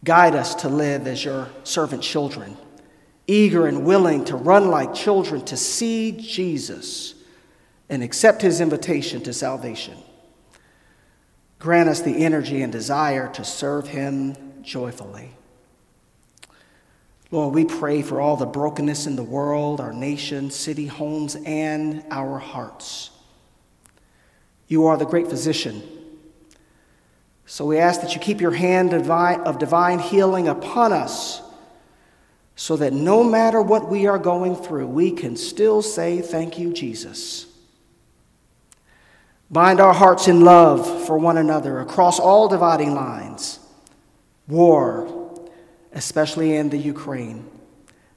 Guide 0.04 0.36
us 0.36 0.54
to 0.56 0.70
live 0.70 1.08
as 1.08 1.26
your 1.26 1.50
servant 1.64 2.04
children, 2.04 2.56
eager 3.26 3.66
and 3.66 3.84
willing 3.84 4.24
to 4.26 4.36
run 4.36 4.70
like 4.70 4.94
children 4.94 5.44
to 5.46 5.58
see 5.58 6.12
Jesus 6.12 7.15
and 7.90 8.04
accept 8.04 8.42
his 8.42 8.62
invitation 8.62 9.22
to 9.24 9.34
salvation. 9.34 9.98
Grant 11.60 11.90
us 11.90 12.02
the 12.02 12.24
energy 12.24 12.62
and 12.62 12.72
desire 12.72 13.32
to 13.34 13.44
serve 13.44 13.88
him 13.88 14.36
joyfully. 14.62 15.32
Lord, 17.32 17.56
we 17.56 17.66
pray 17.66 18.02
for 18.02 18.22
all 18.22 18.38
the 18.38 18.46
brokenness 18.46 19.08
in 19.08 19.16
the 19.16 19.24
world, 19.24 19.82
our 19.82 19.94
nation, 19.94 20.52
city, 20.52 20.86
homes, 20.86 21.36
and 21.46 22.04
our 22.12 22.38
hearts. 22.38 23.10
You 24.68 24.86
are 24.86 24.98
the 24.98 25.06
great 25.06 25.28
physician. 25.28 25.82
So 27.46 27.66
we 27.66 27.78
ask 27.78 28.02
that 28.02 28.16
you 28.16 28.20
keep 28.20 28.42
your 28.42 28.52
hand 28.52 28.94
of 28.94 29.60
divine 29.60 30.00
healing 30.00 30.48
upon 30.48 30.94
us 30.94 31.42
so 32.56 32.78
that 32.78 32.94
no 32.94 33.24
matter 33.24 33.62
what 33.62 33.90
we 33.90 34.08
are 34.08 34.18
going 34.18 34.56
through, 34.56 34.88
we 34.88 35.12
can 35.12 35.36
still 35.36 35.82
say, 35.82 36.22
Thank 36.22 36.58
you, 36.58 36.74
Jesus. 36.74 37.48
Bind 39.56 39.80
our 39.80 39.94
hearts 39.94 40.28
in 40.28 40.42
love 40.42 41.08
for 41.08 41.18
one 41.18 41.38
another 41.38 41.80
across 41.80 42.20
all 42.20 42.50
dividing 42.50 42.94
lines. 42.94 43.58
War, 44.50 45.32
especially 45.94 46.58
in 46.58 46.70
the 46.70 46.78
Ukraine, 46.78 47.50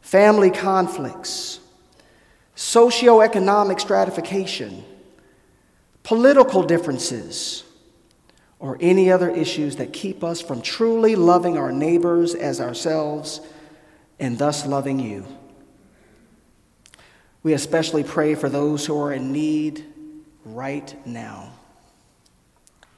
family 0.01 0.51
conflicts, 0.51 1.61
socioeconomic 2.57 3.79
stratification, 3.79 4.83
political 6.03 6.65
differences, 6.65 7.63
or 8.59 8.77
any 8.81 9.13
other 9.13 9.31
issues 9.31 9.77
that 9.77 9.93
keep 9.93 10.25
us 10.25 10.41
from 10.41 10.61
truly 10.61 11.15
loving 11.15 11.57
our 11.57 11.71
neighbors 11.71 12.35
as 12.35 12.61
ourselves 12.61 13.41
and 14.19 14.39
thus 14.39 14.67
loving 14.67 14.99
you. 14.99 15.25
We 17.45 17.53
especially 17.53 18.03
pray 18.03 18.35
for 18.35 18.49
those 18.49 18.85
who 18.87 19.01
are 19.01 19.13
in 19.13 19.31
need 19.31 19.85
right 20.55 20.95
now. 21.07 21.53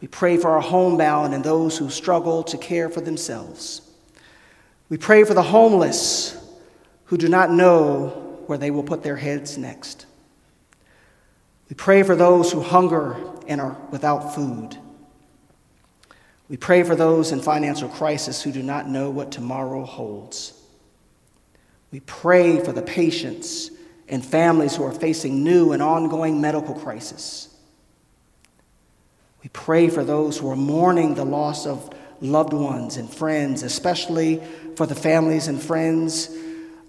We 0.01 0.09
pray 0.09 0.37
for 0.39 0.51
our 0.51 0.61
homebound 0.61 1.35
and 1.35 1.45
those 1.45 1.77
who 1.77 1.91
struggle 1.91 2.43
to 2.45 2.57
care 2.57 2.89
for 2.89 3.01
themselves. 3.01 3.83
We 4.89 4.97
pray 4.97 5.25
for 5.25 5.35
the 5.35 5.43
homeless 5.43 6.37
who 7.05 7.17
do 7.17 7.29
not 7.29 7.51
know 7.51 8.09
where 8.47 8.59
they 8.59 8.71
will 8.71 8.83
put 8.83 9.03
their 9.03 9.17
heads 9.17 9.59
next. 9.59 10.07
We 11.69 11.75
pray 11.75 12.03
for 12.03 12.17
those 12.17 12.51
who 12.51 12.61
hunger 12.61 13.17
and 13.47 13.61
are 13.61 13.77
without 13.91 14.35
food. 14.35 14.77
We 16.49 16.57
pray 16.57 16.83
for 16.83 16.97
those 16.97 17.31
in 17.31 17.41
financial 17.41 17.89
crisis 17.89 18.43
who 18.43 18.51
do 18.51 18.63
not 18.63 18.89
know 18.89 19.11
what 19.11 19.31
tomorrow 19.31 19.85
holds. 19.85 20.53
We 21.93 22.01
pray 22.01 22.59
for 22.65 22.73
the 22.73 22.83
patients 22.83 23.71
and 24.11 24.27
families 24.27 24.77
who 24.77 24.85
are 24.85 24.93
facing 24.93 25.43
new 25.43 25.73
and 25.73 25.81
ongoing 25.81 26.41
medical 26.41 26.75
crisis. 26.75 27.49
We 29.43 29.49
pray 29.51 29.89
for 29.89 30.05
those 30.05 30.37
who 30.37 30.51
are 30.51 30.57
mourning 30.57 31.15
the 31.15 31.25
loss 31.25 31.67
of 31.67 31.95
loved 32.21 32.53
ones 32.53 32.97
and 32.97 33.09
friends, 33.09 33.63
especially 33.63 34.43
for 34.77 34.85
the 34.85 34.95
families 34.95 35.49
and 35.49 35.63
friends 35.63 36.29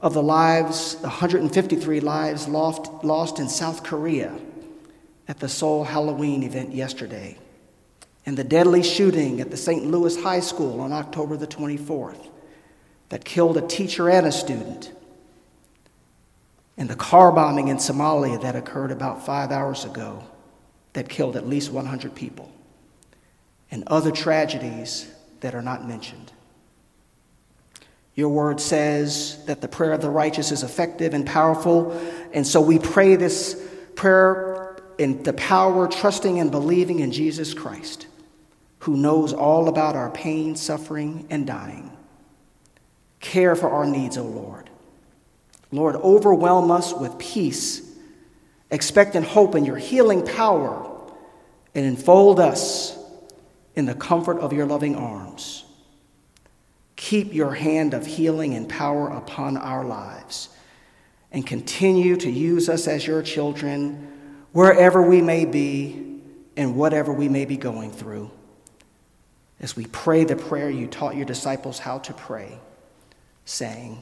of 0.02 0.14
the 0.14 0.24
lives, 0.24 0.96
the 0.96 1.08
153 1.08 2.00
lives 2.00 2.48
lost, 2.48 2.92
lost 3.04 3.40
in 3.40 3.48
South 3.48 3.84
Korea 3.84 4.38
at 5.28 5.40
the 5.40 5.48
Seoul 5.48 5.84
Halloween 5.84 6.44
event 6.44 6.74
yesterday, 6.74 7.38
and 8.26 8.36
the 8.36 8.44
deadly 8.44 8.84
shooting 8.84 9.40
at 9.40 9.52
the 9.52 9.58
St. 9.58 9.86
Louis 9.86 10.22
High 10.22 10.40
School 10.40 10.82
on 10.82 10.92
October 10.92 11.38
the 11.38 11.48
24th 11.48 12.28
that 13.10 13.24
killed 13.24 13.58
a 13.58 13.68
teacher 13.68 14.10
and 14.10 14.26
a 14.26 14.32
student, 14.32 14.92
and 16.82 16.90
the 16.90 16.96
car 16.96 17.32
bombing 17.32 17.68
in 17.68 17.78
Somalia 17.78 18.42
that 18.42 18.56
occurred 18.56 18.90
about 18.90 19.24
five 19.24 19.52
hours 19.52 19.86
ago 19.86 20.24
that 20.94 21.08
killed 21.08 21.36
at 21.36 21.48
least 21.48 21.72
100 21.72 22.16
people, 22.16 22.52
and 23.70 23.84
other 23.86 24.10
tragedies 24.10 25.08
that 25.42 25.54
are 25.54 25.62
not 25.62 25.88
mentioned. 25.88 26.32
Your 28.16 28.30
word 28.30 28.60
says 28.60 29.46
that 29.46 29.62
the 29.62 29.68
prayer 29.68 29.94
of 29.94 30.02
the 30.02 30.10
righteous 30.10 30.52
is 30.52 30.64
effective 30.64 31.14
and 31.14 31.24
powerful, 31.24 31.92
and 32.34 32.48
so 32.48 32.60
we 32.60 32.80
pray 32.80 33.16
this 33.16 33.64
prayer 33.94 34.76
in 34.98 35.22
the 35.22 35.34
power, 35.34 35.88
trusting 35.88 36.40
and 36.40 36.50
believing 36.50 37.00
in 37.00 37.12
Jesus 37.12 37.54
Christ, 37.54 38.08
who 38.80 38.98
knows 38.98 39.34
all 39.34 39.70
about 39.70 39.96
our 39.96 40.10
pain, 40.10 40.56
suffering, 40.56 41.28
and 41.30 41.46
dying. 41.46 41.96
Care 43.20 43.56
for 43.56 43.70
our 43.70 43.86
needs, 43.86 44.18
O 44.18 44.24
Lord. 44.24 44.71
Lord, 45.72 45.96
overwhelm 45.96 46.70
us 46.72 46.94
with 46.94 47.18
peace 47.18 47.92
expectant 48.72 49.28
hope 49.28 49.54
in 49.56 49.66
your 49.66 49.78
healing 49.78 50.26
power, 50.26 50.90
and 51.76 51.86
enfold 51.86 52.40
us 52.40 52.98
in 53.76 53.86
the 53.86 53.94
comfort 53.94 54.40
of 54.40 54.54
your 54.54 54.66
loving 54.66 54.96
arms. 54.96 55.66
Keep 56.96 57.34
your 57.34 57.54
hand 57.54 57.94
of 57.94 58.06
healing 58.06 58.54
and 58.56 58.68
power 58.68 59.10
upon 59.10 59.58
our 59.58 59.84
lives, 59.84 60.50
and 61.32 61.46
continue 61.46 62.16
to 62.16 62.30
use 62.30 62.70
us 62.70 62.88
as 62.88 63.06
your 63.06 63.22
children 63.22 64.08
wherever 64.54 65.02
we 65.02 65.22
may 65.22 65.46
be 65.46 66.22
and 66.58 66.76
whatever 66.76 67.14
we 67.14 67.30
may 67.30 67.46
be 67.46 67.58
going 67.58 67.92
through. 67.92 68.30
As 69.60 69.76
we 69.76 69.86
pray 69.88 70.24
the 70.24 70.36
prayer 70.36 70.70
you 70.70 70.88
taught 70.88 71.16
your 71.16 71.26
disciples 71.26 71.80
how 71.80 72.00
to 72.00 72.14
pray, 72.14 72.58
saying, 73.46 74.02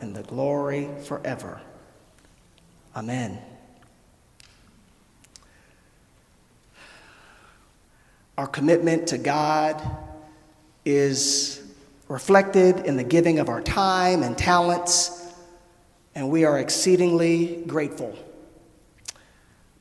and 0.00 0.14
the 0.14 0.22
glory 0.22 0.88
forever. 1.04 1.60
Amen. 2.96 3.38
Our 8.36 8.46
commitment 8.46 9.08
to 9.08 9.18
God 9.18 9.82
is 10.84 11.60
reflected 12.08 12.86
in 12.86 12.96
the 12.96 13.04
giving 13.04 13.38
of 13.40 13.48
our 13.48 13.60
time 13.60 14.22
and 14.22 14.38
talents, 14.38 15.32
and 16.14 16.30
we 16.30 16.44
are 16.44 16.58
exceedingly 16.58 17.62
grateful. 17.66 18.16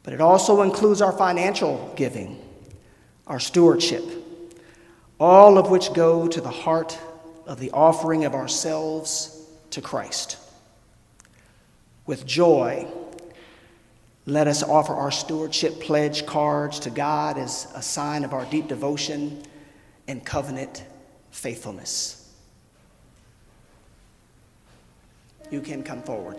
But 0.03 0.13
it 0.13 0.22
also 0.22 0.61
includes 0.61 1.01
our 1.01 1.11
financial 1.11 1.93
giving, 1.95 2.39
our 3.28 3.39
stewardship, 3.39 4.03
all 5.20 5.57
of 5.57 5.70
which 5.70 5.93
go 5.93 6.28
to 6.28 6.41
the 6.41 6.49
heart 6.49 6.97
of 7.45 7.59
the 7.59 7.72
offering 7.72 8.26
of 8.26 8.34
ourselves 8.34 9.37
to 9.78 9.82
Christ. 9.82 10.38
With 12.07 12.25
joy, 12.25 12.88
let 14.25 14.47
us 14.47 14.63
offer 14.63 14.91
our 14.91 15.11
stewardship 15.11 15.80
pledge 15.80 16.25
cards 16.25 16.80
to 16.80 16.89
God 16.89 17.38
as 17.38 17.67
a 17.75 17.82
sign 17.84 18.23
of 18.23 18.34
our 18.34 18.43
deep 18.45 18.67
devotion 18.67 19.43
and 20.07 20.25
covenant 20.25 20.84
faithfulness. 21.30 22.34
You 25.51 25.61
can 25.61 25.84
come 25.84 26.01
forward. 26.01 26.38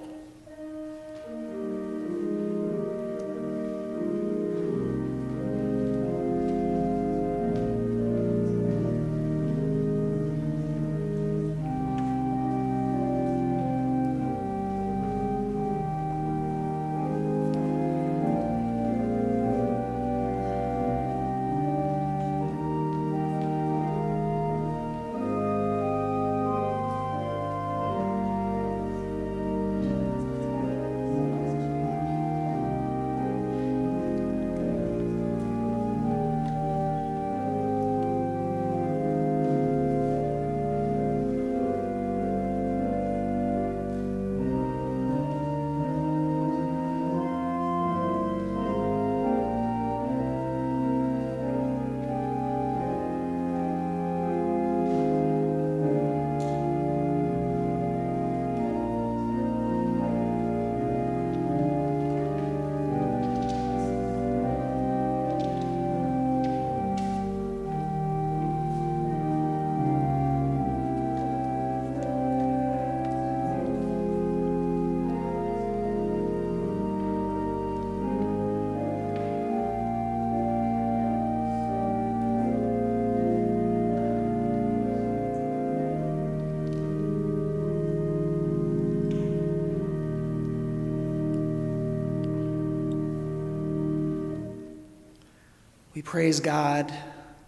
Praise 96.08 96.40
God 96.40 96.90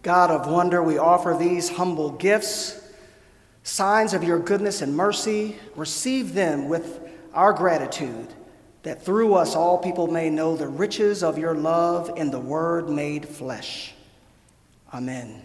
God 0.06 0.30
of 0.30 0.46
wonder, 0.46 0.84
we 0.84 0.98
offer 0.98 1.36
these 1.36 1.68
humble 1.68 2.10
gifts, 2.10 2.80
signs 3.64 4.14
of 4.14 4.22
your 4.22 4.38
goodness 4.38 4.80
and 4.80 4.96
mercy. 4.96 5.56
Receive 5.74 6.32
them 6.32 6.68
with 6.68 7.00
our 7.34 7.52
gratitude, 7.52 8.28
that 8.84 9.04
through 9.04 9.34
us 9.34 9.56
all 9.56 9.78
people 9.78 10.06
may 10.06 10.30
know 10.30 10.56
the 10.56 10.68
riches 10.68 11.24
of 11.24 11.38
your 11.38 11.56
love 11.56 12.12
in 12.16 12.30
the 12.30 12.38
Word 12.38 12.88
made 12.88 13.28
flesh. 13.28 13.94
Amen. 14.94 15.42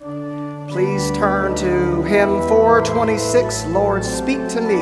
Please 0.00 1.10
turn 1.10 1.54
to 1.56 2.02
hymn 2.04 2.40
426, 2.48 3.66
Lord, 3.66 4.02
speak 4.02 4.48
to 4.48 4.62
me 4.62 4.80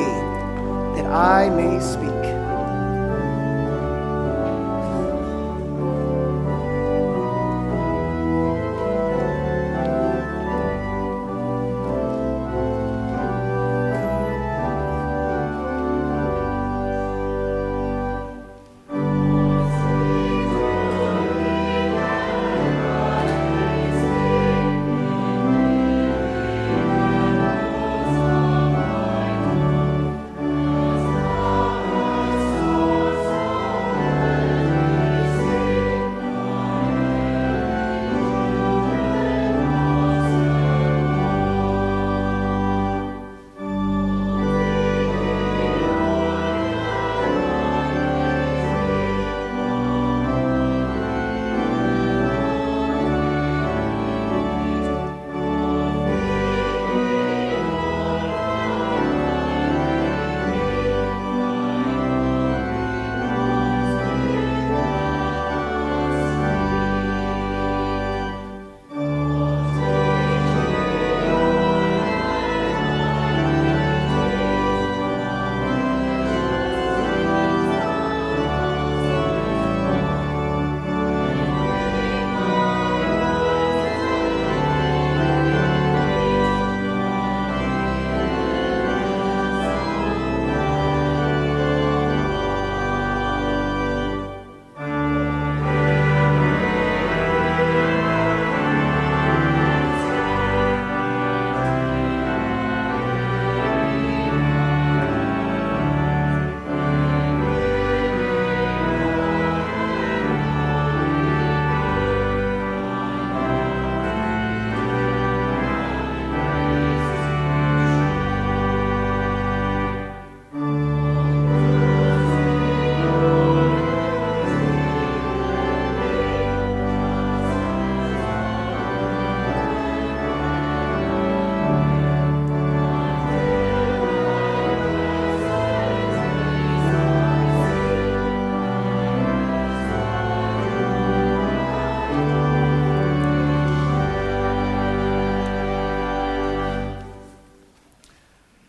that 0.94 1.06
I 1.06 1.50
may 1.50 1.80
speak. 1.80 2.15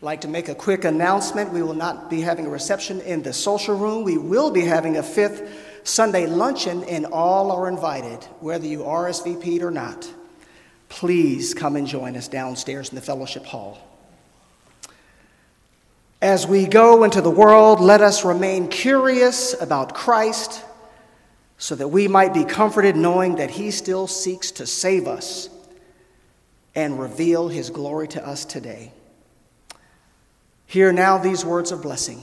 Like 0.08 0.22
to 0.22 0.28
make 0.30 0.48
a 0.48 0.56
quick 0.56 0.86
announcement. 0.86 1.52
We 1.52 1.62
will 1.62 1.74
not 1.74 2.10
be 2.10 2.22
having 2.22 2.46
a 2.46 2.50
reception 2.50 3.02
in 3.02 3.24
the 3.24 3.34
social 3.34 3.78
room. 3.78 4.06
We 4.06 4.18
will 4.18 4.52
be 4.52 4.62
having 4.62 4.96
a 4.96 5.04
fifth 5.04 5.84
Sunday 5.84 6.28
luncheon, 6.28 6.86
and 6.86 7.06
all 7.08 7.52
are 7.52 7.68
invited, 7.68 8.24
whether 8.40 8.66
you 8.66 8.84
RSVP'd 8.84 9.62
or 9.62 9.70
not. 9.70 10.10
Please 10.88 11.54
come 11.54 11.76
and 11.76 11.86
join 11.86 12.16
us 12.16 12.30
downstairs 12.30 12.88
in 12.88 12.96
the 12.96 13.02
fellowship 13.02 13.44
hall. 13.46 13.86
As 16.22 16.48
we 16.48 16.68
go 16.68 17.04
into 17.04 17.20
the 17.20 17.30
world, 17.30 17.82
let 17.82 18.00
us 18.00 18.24
remain 18.24 18.70
curious 18.70 19.62
about 19.62 19.94
Christ 19.94 20.64
so 21.58 21.76
that 21.76 21.90
we 21.90 22.08
might 22.08 22.34
be 22.34 22.46
comforted 22.46 22.96
knowing 22.96 23.36
that 23.36 23.50
He 23.50 23.72
still 23.72 24.08
seeks 24.08 24.52
to 24.52 24.66
save 24.66 25.06
us 25.06 25.50
and 26.76 26.98
reveal 26.98 27.50
His 27.50 27.70
glory 27.70 28.08
to 28.08 28.26
us 28.26 28.46
today. 28.46 28.94
Hear 30.68 30.92
now 30.92 31.18
these 31.18 31.44
words 31.44 31.72
of 31.72 31.82
blessing. 31.82 32.22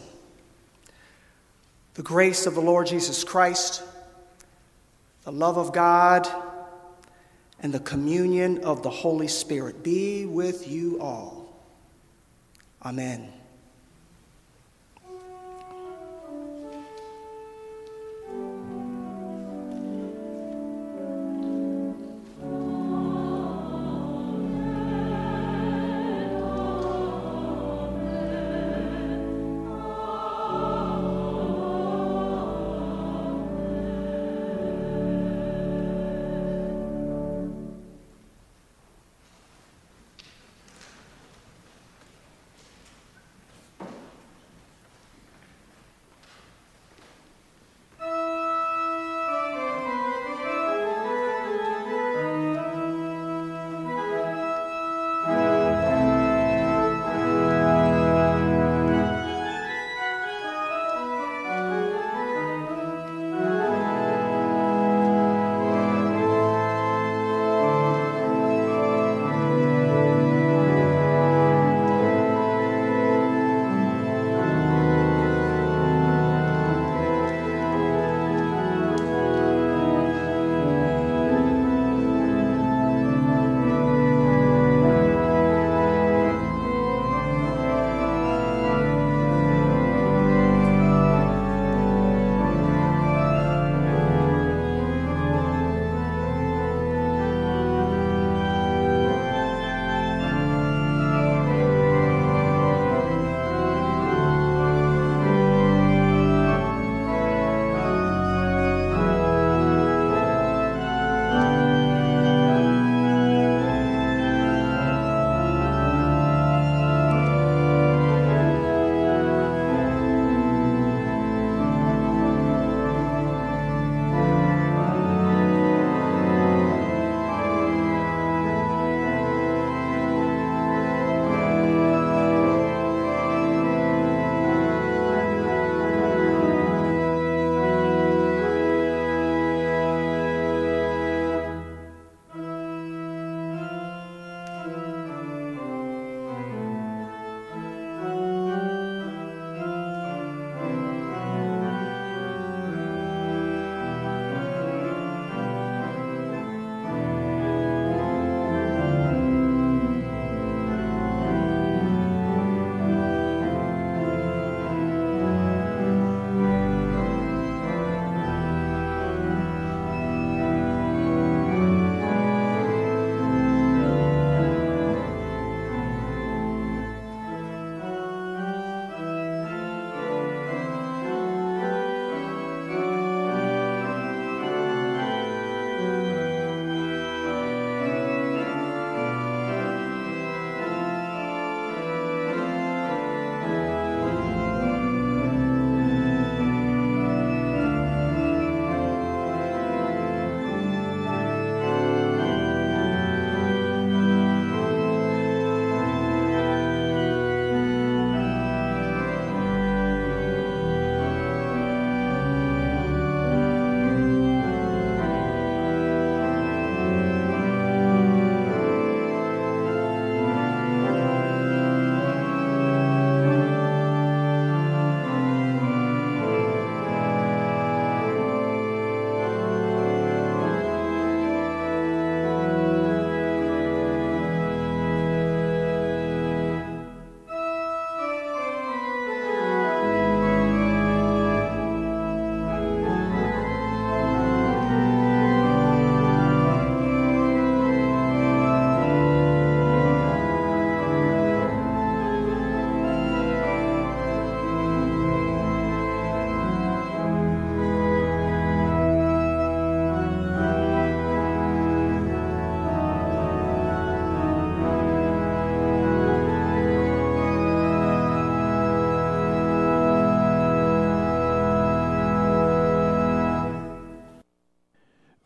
The 1.95 2.03
grace 2.03 2.47
of 2.47 2.55
the 2.55 2.61
Lord 2.61 2.87
Jesus 2.87 3.25
Christ, 3.25 3.83
the 5.25 5.33
love 5.33 5.57
of 5.57 5.73
God, 5.73 6.29
and 7.61 7.73
the 7.73 7.81
communion 7.81 8.63
of 8.63 8.83
the 8.83 8.91
Holy 8.91 9.29
Spirit 9.29 9.83
be 9.83 10.27
with 10.27 10.69
you 10.69 11.01
all. 11.01 11.57
Amen. 12.85 13.34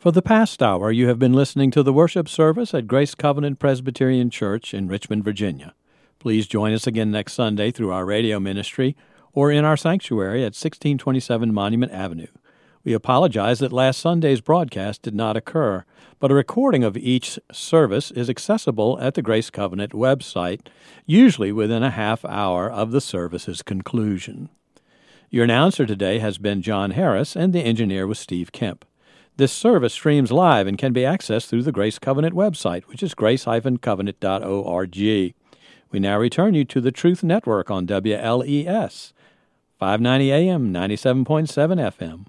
For 0.09 0.13
the 0.13 0.23
past 0.23 0.63
hour, 0.63 0.91
you 0.91 1.07
have 1.09 1.19
been 1.19 1.35
listening 1.35 1.71
to 1.73 1.83
the 1.83 1.93
worship 1.93 2.31
service 2.31 2.73
at 2.73 2.87
Grace 2.87 3.15
Covenant 3.15 3.59
Presbyterian 3.59 4.31
Church 4.31 4.73
in 4.73 4.89
Richmond, 4.89 5.23
Virginia. 5.23 5.75
Please 6.19 6.47
join 6.47 6.73
us 6.73 6.87
again 6.87 7.11
next 7.11 7.35
Sunday 7.35 7.71
through 7.71 7.93
our 7.93 8.07
radio 8.07 8.41
ministry 8.41 8.97
or 9.35 9.53
in 9.53 9.67
our 9.67 9.77
sanctuary 9.77 10.41
at 10.41 10.57
1627 10.57 11.53
Monument 11.53 11.93
Avenue. 11.93 12.29
We 12.85 12.95
apologize 12.95 13.59
that 13.59 13.71
last 13.71 14.01
Sunday's 14.01 14.41
broadcast 14.41 15.03
did 15.03 15.15
not 15.15 15.37
occur, 15.37 15.85
but 16.19 16.31
a 16.31 16.35
recording 16.35 16.85
of 16.85 16.97
each 16.97 17.39
service 17.53 18.11
is 18.11 18.31
accessible 18.31 18.99
at 19.03 19.13
the 19.13 19.21
Grace 19.21 19.51
Covenant 19.51 19.93
website, 19.93 20.69
usually 21.05 21.53
within 21.53 21.83
a 21.83 21.91
half 21.91 22.25
hour 22.25 22.71
of 22.71 22.93
the 22.93 23.03
service's 23.03 23.61
conclusion. 23.61 24.49
Your 25.29 25.45
announcer 25.45 25.85
today 25.85 26.19
has 26.21 26.39
been 26.39 26.63
John 26.63 26.93
Harris, 26.93 27.37
and 27.37 27.53
the 27.53 27.61
engineer 27.61 28.07
was 28.07 28.19
Steve 28.19 28.53
Kemp. 28.53 28.87
This 29.39 29.53
service 29.53 29.95
streams 29.95 30.33
live 30.33 30.67
and 30.67 30.77
can 30.77 30.93
be 30.93 31.03
accessed 31.03 31.47
through 31.47 31.63
the 31.63 31.71
Grace 31.71 32.01
Covenant 32.01 32.35
website, 32.35 32.83
which 32.87 33.05
is 33.05 33.15
grace-covenant.org. 33.15 34.97
We 34.97 36.01
now 36.01 36.19
return 36.19 36.55
you 36.55 36.65
to 36.65 36.81
the 36.81 36.91
Truth 36.91 37.23
Network 37.23 37.71
on 37.71 37.87
WLES, 37.87 39.13
590 39.79 40.33
AM, 40.33 40.75
97.7 40.75 41.47
FM. 41.47 42.27